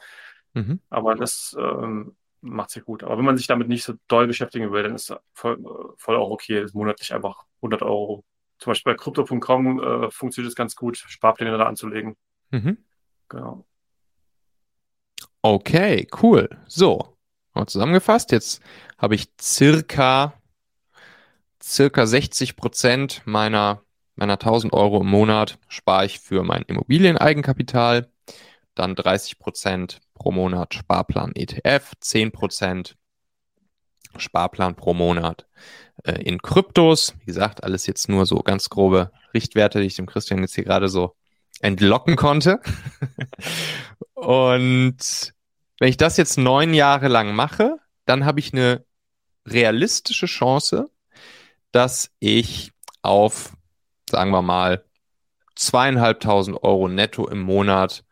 [0.52, 0.80] mhm.
[0.90, 3.04] aber das ähm, macht sich gut.
[3.04, 5.58] Aber wenn man sich damit nicht so doll beschäftigen will, dann ist voll,
[5.96, 8.24] voll auch okay, monatlich einfach 100 Euro.
[8.58, 12.16] Zum Beispiel bei Crypto.com äh, funktioniert es ganz gut, Sparpläne da anzulegen.
[12.50, 12.78] Mhm.
[13.28, 13.66] Genau.
[15.42, 16.48] Okay, cool.
[16.66, 17.16] So,
[17.54, 18.32] mal zusammengefasst.
[18.32, 18.60] Jetzt
[18.98, 20.34] habe ich circa,
[21.62, 23.82] circa 60 Prozent meiner,
[24.16, 28.10] meiner 1000 Euro im Monat spare ich für mein Immobilieneigenkapital.
[28.74, 32.94] Dann 30 Prozent pro Monat Sparplan ETF, 10%
[34.20, 35.46] Sparplan pro Monat
[36.04, 37.14] äh, in Kryptos.
[37.20, 40.64] Wie gesagt, alles jetzt nur so ganz grobe Richtwerte, die ich dem Christian jetzt hier
[40.64, 41.14] gerade so
[41.60, 42.60] entlocken konnte.
[44.14, 45.32] Und
[45.78, 48.84] wenn ich das jetzt neun Jahre lang mache, dann habe ich eine
[49.46, 50.90] realistische Chance,
[51.72, 53.52] dass ich auf,
[54.08, 54.84] sagen wir mal,
[55.54, 58.04] zweieinhalbtausend Euro netto im Monat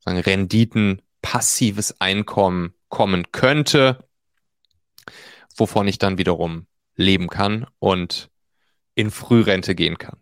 [0.00, 4.05] sagen Renditen, passives Einkommen kommen könnte,
[5.56, 8.30] wovon ich dann wiederum leben kann und
[8.94, 10.18] in Frührente gehen kann.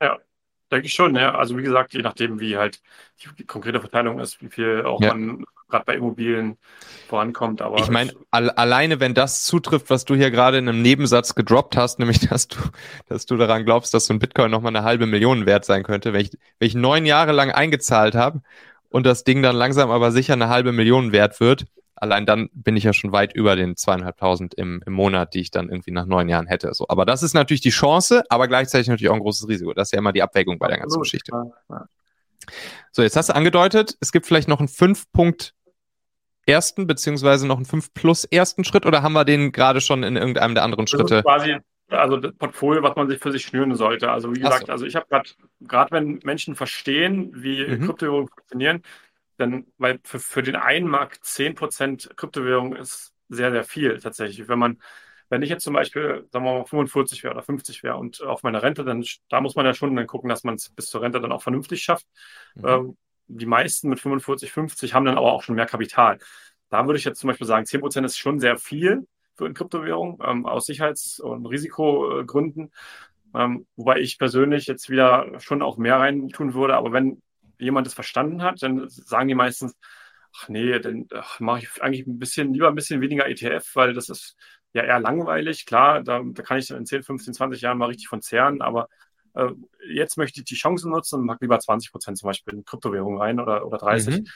[0.00, 0.18] Ja,
[0.70, 1.14] denke ich schon.
[1.16, 1.34] Ja.
[1.34, 2.80] Also wie gesagt, je nachdem, wie halt
[3.38, 5.14] die konkrete Verteilung ist, wie viel auch ja.
[5.14, 6.58] man gerade bei Immobilien
[7.08, 7.62] vorankommt.
[7.62, 11.76] Aber ich meine, alleine wenn das zutrifft, was du hier gerade in einem Nebensatz gedroppt
[11.76, 12.58] hast, nämlich dass du,
[13.08, 16.12] dass du daran glaubst, dass so ein Bitcoin nochmal eine halbe Million wert sein könnte,
[16.12, 18.42] wenn ich, wenn ich neun Jahre lang eingezahlt habe
[18.90, 22.76] und das Ding dann langsam aber sicher eine halbe Million wert wird, allein dann bin
[22.76, 26.06] ich ja schon weit über den zweieinhalbtausend im, im Monat, die ich dann irgendwie nach
[26.06, 26.72] neun Jahren hätte.
[26.74, 29.72] So, aber das ist natürlich die Chance, aber gleichzeitig natürlich auch ein großes Risiko.
[29.72, 31.32] Das ist ja immer die Abwägung bei der ganzen Geschichte.
[32.92, 35.54] So, jetzt hast du angedeutet, es gibt vielleicht noch einen fünf Punkt
[36.46, 40.16] ersten beziehungsweise noch einen fünf plus ersten Schritt oder haben wir den gerade schon in
[40.16, 41.22] irgendeinem der anderen Schritte?
[41.22, 41.56] quasi
[41.88, 44.10] also das Portfolio, was man sich für sich schnüren sollte.
[44.10, 44.72] Also wie gesagt, so.
[44.72, 45.30] also ich habe gerade,
[45.60, 47.86] gerade wenn Menschen verstehen, wie mhm.
[47.86, 48.82] Kryptowährungen funktionieren,
[49.36, 54.48] dann, weil für, für den einen Markt 10% Kryptowährung ist sehr, sehr viel tatsächlich.
[54.48, 54.80] Wenn man,
[55.28, 58.42] wenn ich jetzt zum Beispiel, sagen wir mal, 45 wäre oder 50 wäre und auf
[58.42, 61.02] meiner Rente, dann da muss man ja schon dann gucken, dass man es bis zur
[61.02, 62.06] Rente dann auch vernünftig schafft.
[62.54, 62.64] Mhm.
[62.66, 62.96] Ähm,
[63.28, 66.18] die meisten mit 45, 50 haben dann aber auch schon mehr Kapital.
[66.68, 70.20] Da würde ich jetzt zum Beispiel sagen, 10% ist schon sehr viel für eine Kryptowährung
[70.24, 72.72] ähm, aus Sicherheits- und Risikogründen.
[73.34, 76.74] Ähm, wobei ich persönlich jetzt wieder schon auch mehr rein tun würde.
[76.76, 77.20] Aber wenn
[77.58, 79.76] jemand das verstanden hat, dann sagen die meistens,
[80.36, 84.08] ach nee, dann mache ich eigentlich ein bisschen, lieber ein bisschen weniger ETF, weil das
[84.08, 84.36] ist
[84.72, 85.66] ja eher langweilig.
[85.66, 88.88] Klar, da, da kann ich in 10, 15, 20 Jahren mal richtig von zehren, aber
[89.34, 89.50] äh,
[89.88, 93.18] jetzt möchte ich die Chancen nutzen und mag lieber 20 Prozent zum Beispiel in Kryptowährung
[93.18, 94.18] rein oder, oder 30.
[94.18, 94.26] Mhm.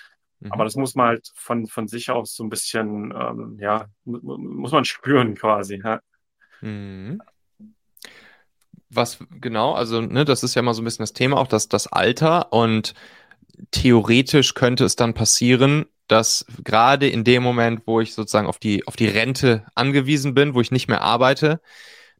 [0.40, 0.52] Mhm.
[0.52, 4.72] Aber das muss man halt von, von sich aus so ein bisschen, ähm, ja, muss
[4.72, 5.80] man spüren quasi.
[5.84, 6.00] Ja.
[6.60, 7.20] Mhm.
[8.90, 11.68] Was genau, also ne, das ist ja mal so ein bisschen das Thema, auch das,
[11.68, 12.94] das Alter und
[13.70, 18.86] theoretisch könnte es dann passieren, dass gerade in dem Moment, wo ich sozusagen auf die,
[18.86, 21.60] auf die Rente angewiesen bin, wo ich nicht mehr arbeite,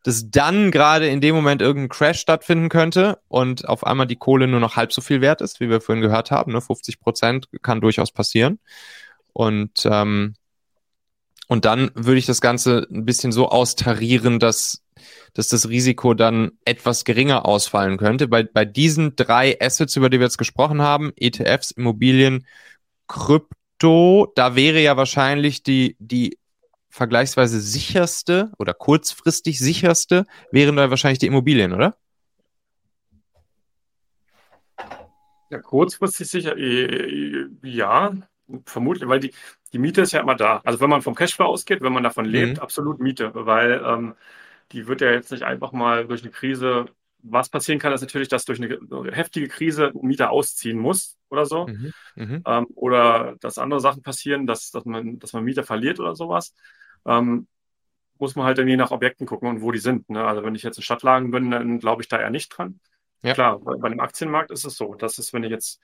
[0.03, 4.47] dass dann gerade in dem Moment irgendein Crash stattfinden könnte und auf einmal die Kohle
[4.47, 6.53] nur noch halb so viel wert ist, wie wir vorhin gehört haben.
[6.53, 6.61] Ne?
[6.61, 8.61] 50 Prozent kann durchaus passieren.
[9.33, 10.35] Und, ähm,
[11.49, 14.83] und dann würde ich das Ganze ein bisschen so austarieren, dass
[15.35, 18.29] dass das Risiko dann etwas geringer ausfallen könnte.
[18.29, 22.47] Bei, bei diesen drei Assets, über die wir jetzt gesprochen haben, ETFs, Immobilien,
[23.09, 26.39] Krypto, da wäre ja wahrscheinlich die, die
[26.91, 31.97] vergleichsweise sicherste oder kurzfristig sicherste, wären da wahrscheinlich die Immobilien, oder?
[35.51, 38.13] Ja, kurzfristig sicher, äh, ja,
[38.65, 39.33] vermutlich, weil die,
[39.73, 40.61] die Miete ist ja immer da.
[40.65, 42.63] Also wenn man vom Cashflow ausgeht, wenn man davon lebt, mhm.
[42.63, 44.15] absolut Miete, weil ähm,
[44.73, 46.87] die wird ja jetzt nicht einfach mal durch eine Krise.
[47.23, 51.45] Was passieren kann, ist natürlich, dass durch eine heftige Krise ein Mieter ausziehen muss oder
[51.45, 51.67] so.
[51.67, 56.01] Mhm, mhm, ähm, oder dass andere Sachen passieren, dass, dass, man, dass man Mieter verliert
[56.01, 56.55] oder sowas.
[57.05, 57.47] Ähm,
[58.19, 60.09] muss man halt dann je nach Objekten gucken und wo die sind.
[60.11, 60.25] Ne?
[60.25, 62.81] Also wenn ich jetzt in Stadtlagen bin, dann glaube ich da eher nicht dran.
[63.23, 63.35] Ja.
[63.35, 64.95] Klar, bei, bei dem Aktienmarkt ist es so.
[64.95, 65.81] Das ist, wenn ich jetzt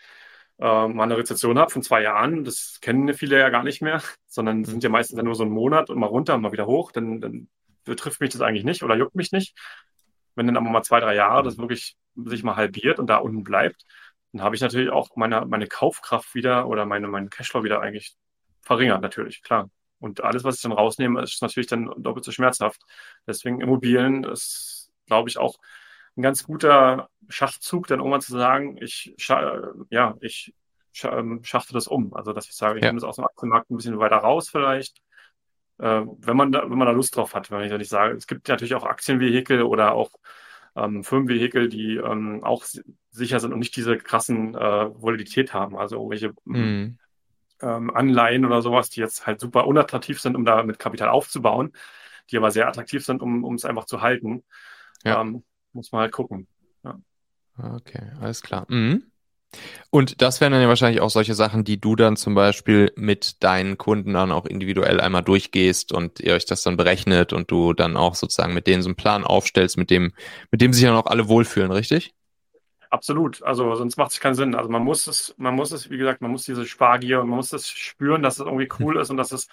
[0.59, 4.03] äh, mal eine Rezession habe von zwei Jahren, das kennen viele ja gar nicht mehr,
[4.27, 4.65] sondern mhm.
[4.65, 7.21] sind ja meistens nur so ein Monat und mal runter und mal wieder hoch, dann,
[7.21, 7.49] dann
[7.87, 9.57] betrifft mich das eigentlich nicht oder juckt mich nicht.
[10.35, 13.43] Wenn dann aber mal zwei, drei Jahre das wirklich sich mal halbiert und da unten
[13.43, 13.85] bleibt,
[14.33, 18.15] dann habe ich natürlich auch meine, meine Kaufkraft wieder oder meine, meinen Cashflow wieder eigentlich
[18.61, 19.71] verringert, natürlich, klar.
[19.99, 22.83] Und alles, was ich dann rausnehme, ist natürlich dann doppelt so schmerzhaft.
[23.27, 25.57] Deswegen Immobilien ist, glaube ich, auch
[26.17, 29.15] ein ganz guter Schachzug, dann irgendwann zu sagen, ich,
[29.91, 30.55] ja, ich
[31.03, 32.15] ähm, schachte das um.
[32.15, 32.91] Also, dass ich sage, ich ja.
[32.91, 35.01] nehme das aus dem Aktienmarkt ein bisschen weiter raus vielleicht
[35.79, 38.15] äh, wenn, man da, wenn man da Lust drauf hat, wenn ich ja nicht sage.
[38.15, 40.11] Es gibt natürlich auch Aktienvehikel oder auch
[40.75, 42.65] ähm, Firmenvehikel, die ähm, auch
[43.11, 45.77] sicher sind und nicht diese krassen äh, Volatilität haben.
[45.77, 46.99] Also irgendwelche mhm.
[47.61, 51.73] ähm, Anleihen oder sowas, die jetzt halt super unattraktiv sind, um da mit Kapital aufzubauen,
[52.31, 54.45] die aber sehr attraktiv sind, um, um es einfach zu halten.
[55.05, 55.21] Ja.
[55.21, 56.47] Ähm, muss man halt gucken.
[56.85, 56.99] Ja.
[57.59, 58.67] Okay, alles klar.
[58.69, 59.11] Mhm.
[59.91, 63.43] Und das wären dann ja wahrscheinlich auch solche Sachen, die du dann zum Beispiel mit
[63.43, 67.73] deinen Kunden dann auch individuell einmal durchgehst und ihr euch das dann berechnet und du
[67.73, 70.13] dann auch sozusagen mit denen so einen Plan aufstellst, mit dem,
[70.51, 72.15] mit dem sich dann auch alle wohlfühlen, richtig?
[72.91, 73.43] Absolut.
[73.43, 74.55] Also sonst macht es keinen Sinn.
[74.55, 77.37] Also man muss es, man muss es, wie gesagt, man muss diese Spargier und man
[77.37, 79.49] muss das spüren, dass es irgendwie cool ist und dass es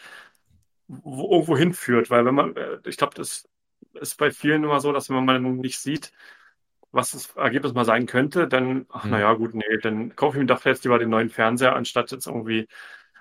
[0.87, 2.09] irgendwo hinführt.
[2.09, 3.47] Weil wenn man, äh, ich glaube, das
[3.93, 6.11] ist bei vielen immer so, dass wenn man nicht sieht,
[6.93, 10.45] was das Ergebnis mal sein könnte, dann, ach, naja, gut, nee, dann kaufe ich mir
[10.45, 12.67] doch jetzt lieber den neuen Fernseher, anstatt jetzt irgendwie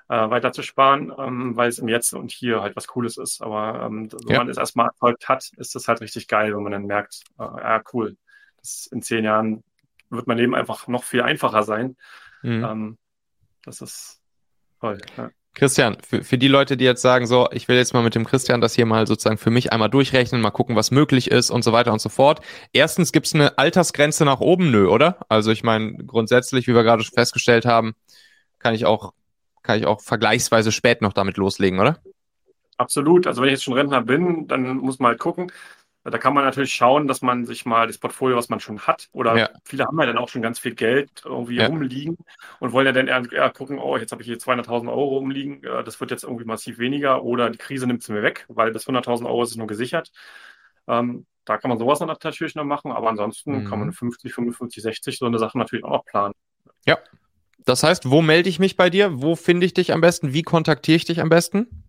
[0.08, 3.42] äh, weiter zu sparen, ähm, weil es im Jetzt und hier halt was Cooles ist.
[3.42, 4.38] Aber ähm, wenn ja.
[4.38, 7.44] man es erstmal erfolgt hat, ist das halt richtig geil, wenn man dann merkt, äh,
[7.44, 8.16] ja, cool,
[8.58, 9.64] das in zehn Jahren
[10.10, 11.96] wird mein Leben einfach noch viel einfacher sein.
[12.42, 12.64] Mhm.
[12.64, 12.98] Ähm,
[13.64, 14.20] das ist
[14.80, 14.98] toll.
[15.16, 15.30] Ja.
[15.54, 18.24] Christian, für, für die Leute, die jetzt sagen, so, ich will jetzt mal mit dem
[18.24, 21.62] Christian das hier mal sozusagen für mich einmal durchrechnen, mal gucken, was möglich ist und
[21.62, 22.40] so weiter und so fort.
[22.72, 25.18] Erstens gibt's eine Altersgrenze nach oben, nö, oder?
[25.28, 27.94] Also ich meine, grundsätzlich, wie wir gerade festgestellt haben,
[28.58, 29.12] kann ich auch,
[29.62, 31.98] kann ich auch vergleichsweise spät noch damit loslegen, oder?
[32.78, 33.26] Absolut.
[33.26, 35.52] Also wenn ich jetzt schon Rentner bin, dann muss man halt gucken.
[36.04, 39.08] Da kann man natürlich schauen, dass man sich mal das Portfolio, was man schon hat,
[39.12, 39.50] oder ja.
[39.64, 41.66] viele haben ja dann auch schon ganz viel Geld irgendwie ja.
[41.66, 42.16] rumliegen
[42.58, 45.62] und wollen ja dann eher, eher gucken, oh, jetzt habe ich hier 200.000 Euro rumliegen,
[45.62, 48.88] das wird jetzt irgendwie massiv weniger oder die Krise nimmt es mir weg, weil bis
[48.88, 50.10] 100.000 Euro ist es nur gesichert.
[50.88, 53.68] Ähm, da kann man sowas natürlich noch machen, aber ansonsten mhm.
[53.68, 56.34] kann man 50, 55, 60 so eine Sache natürlich auch noch planen.
[56.86, 56.98] Ja.
[57.64, 59.22] Das heißt, wo melde ich mich bei dir?
[59.22, 60.32] Wo finde ich dich am besten?
[60.32, 61.81] Wie kontaktiere ich dich am besten?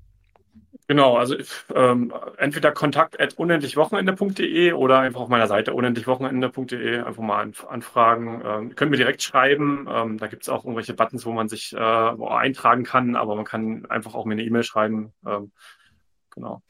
[0.94, 1.36] Genau, also
[1.74, 8.44] ähm, entweder kontakt at unendlichwochenende.de oder einfach auf meiner Seite unendlichwochenende.de einfach mal anfragen.
[8.46, 9.88] Ähm, können mir direkt schreiben.
[9.90, 13.44] Ähm, da gibt es auch irgendwelche Buttons, wo man sich äh, eintragen kann, aber man
[13.44, 15.14] kann einfach auch mir eine E-Mail schreiben.
[15.26, 15.52] Ähm,
[16.30, 16.62] genau.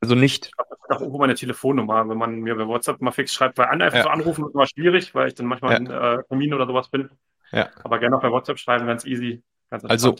[0.00, 0.46] Also nicht.
[0.46, 3.66] Ich habe auch irgendwo meine Telefonnummer, wenn man mir bei WhatsApp mal fix schreibt, weil
[3.66, 4.04] einfach ja.
[4.04, 5.78] zu anrufen ist immer schwierig, weil ich dann manchmal ja.
[5.78, 7.10] in äh, Termin oder sowas bin.
[7.50, 7.68] Ja.
[7.82, 9.42] Aber gerne auch bei WhatsApp schreiben, ganz easy.
[9.70, 10.14] Ganz also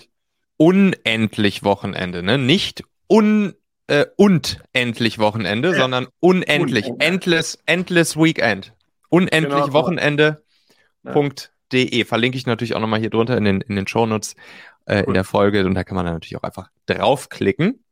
[0.57, 2.39] unendlich Wochenende, ne?
[2.39, 3.55] Nicht un,
[3.87, 5.77] äh, und endlich Wochenende, ja.
[5.77, 6.87] sondern unendlich.
[6.87, 7.09] Unendlich.
[7.09, 8.73] Endless, endless Weekend.
[9.09, 9.73] Unendlich genau.
[9.73, 12.05] Wochenende.de.
[12.05, 14.35] Verlinke ich natürlich auch nochmal hier drunter in den, in den Shownotes
[14.87, 15.65] äh, in der Folge.
[15.65, 17.83] Und da kann man dann natürlich auch einfach draufklicken.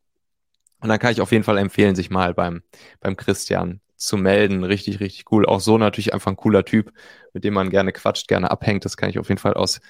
[0.80, 2.62] Und dann kann ich auf jeden Fall empfehlen, sich mal beim,
[3.00, 4.64] beim Christian zu melden.
[4.64, 5.46] Richtig, richtig cool.
[5.46, 6.92] Auch so natürlich einfach ein cooler Typ,
[7.32, 8.84] mit dem man gerne quatscht, gerne abhängt.
[8.84, 9.80] Das kann ich auf jeden Fall aus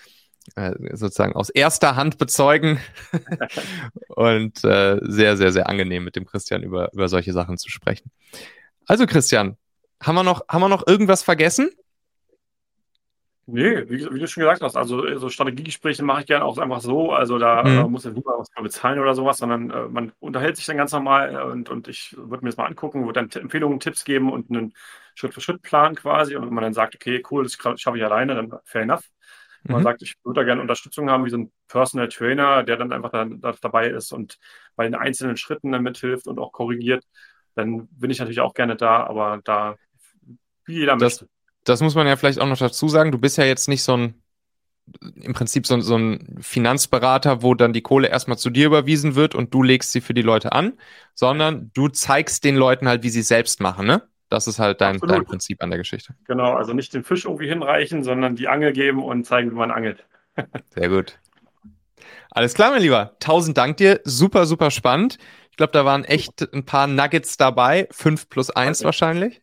[0.92, 2.78] sozusagen aus erster Hand bezeugen
[4.08, 8.10] und äh, sehr, sehr, sehr angenehm mit dem Christian über, über solche Sachen zu sprechen.
[8.86, 9.56] Also Christian,
[10.02, 11.70] haben wir noch, haben wir noch irgendwas vergessen?
[13.46, 16.80] Nee, wie, wie, du schon gesagt hast, also so Strategiegespräche mache ich gerne auch einfach
[16.80, 17.12] so.
[17.12, 17.78] Also da mhm.
[17.78, 20.92] äh, muss ich niemand was bezahlen oder sowas, sondern äh, man unterhält sich dann ganz
[20.92, 24.32] normal äh, und, und ich würde mir das mal angucken, würde dann Empfehlungen, Tipps geben
[24.32, 24.72] und einen
[25.14, 26.36] Schritt-für-Schritt-Plan quasi.
[26.36, 29.10] Und wenn man dann sagt, okay, cool, das schaffe ich alleine, dann fair enough.
[29.64, 29.84] Man mhm.
[29.84, 33.10] sagt, ich würde da gerne Unterstützung haben, wie so ein Personal Trainer, der dann einfach
[33.10, 34.38] da, da dabei ist und
[34.76, 37.04] bei den einzelnen Schritten dann mithilft und auch korrigiert,
[37.54, 39.76] dann bin ich natürlich auch gerne da, aber da
[40.66, 41.28] wie jeder das, möchte.
[41.64, 43.12] Das muss man ja vielleicht auch noch dazu sagen.
[43.12, 44.14] Du bist ja jetzt nicht so ein
[45.14, 49.34] im Prinzip so, so, ein Finanzberater, wo dann die Kohle erstmal zu dir überwiesen wird
[49.34, 50.74] und du legst sie für die Leute an,
[51.14, 54.06] sondern du zeigst den Leuten halt, wie sie selbst machen, ne?
[54.34, 56.12] Das ist halt dein, dein Prinzip an der Geschichte.
[56.26, 59.70] Genau, also nicht den Fisch irgendwie hinreichen, sondern die Angel geben und zeigen, wie man
[59.70, 60.04] angelt.
[60.74, 61.20] Sehr gut.
[62.32, 63.14] Alles klar, mein Lieber.
[63.20, 64.00] Tausend Dank dir.
[64.02, 65.18] Super, super spannend.
[65.52, 67.86] Ich glaube, da waren echt ein paar Nuggets dabei.
[67.92, 68.86] Fünf plus eins okay.
[68.86, 69.40] wahrscheinlich.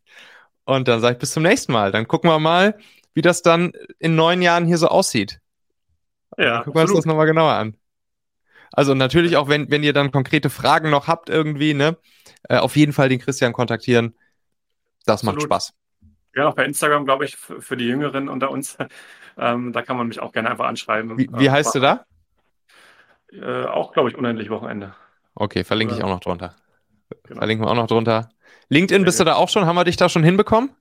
[0.65, 1.93] Und dann sage ich bis zum nächsten Mal.
[1.93, 2.77] Dann gucken wir mal,
[3.13, 5.39] wie das dann in neun Jahren hier so aussieht.
[6.37, 6.55] Ja.
[6.55, 7.77] Dann gucken wir uns das nochmal genauer an.
[8.73, 11.95] Also natürlich auch, wenn, wenn ihr dann konkrete Fragen noch habt irgendwie, ne,
[12.49, 14.15] äh, auf jeden Fall den Christian kontaktieren.
[15.05, 15.35] Das Absolut.
[15.35, 15.73] macht Spaß.
[16.35, 18.77] Ja, auch bei Instagram, glaube ich, für die Jüngeren unter uns.
[19.37, 21.17] Ähm, da kann man mich auch gerne einfach anschreiben.
[21.17, 22.05] Wie, wie heißt du da?
[23.31, 24.93] Äh, auch, glaube ich, unendlich Wochenende.
[25.35, 26.53] Okay, verlinke ich auch noch drunter.
[27.23, 27.39] Genau.
[27.39, 28.29] Verlinken wir auch noch drunter.
[28.67, 29.65] LinkedIn, bist du da auch schon?
[29.65, 30.71] Haben wir dich da schon hinbekommen?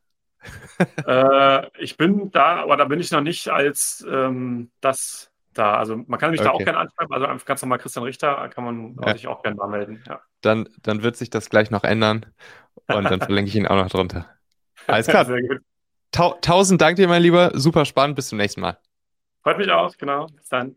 [1.07, 5.75] äh, ich bin da, aber da bin ich noch nicht als ähm, das da.
[5.75, 6.49] Also man kann mich okay.
[6.49, 7.13] da auch gerne anschreiben.
[7.13, 9.13] Also einfach ganz normal Christian Richter kann man ja.
[9.15, 10.03] sich auch gerne mal melden.
[10.09, 10.21] Ja.
[10.41, 12.27] Dann, dann wird sich das gleich noch ändern.
[12.89, 14.27] Und dann verlinke ich ihn auch noch drunter.
[14.87, 15.25] Alles klar.
[15.27, 15.59] Sehr gut.
[16.13, 17.53] Ta tausend Dank dir, mein Lieber.
[17.55, 18.17] Super spannend.
[18.17, 18.79] Bis zum nächsten Mal.
[19.43, 20.27] Freut mich auch, genau.
[20.27, 20.77] Bis dann.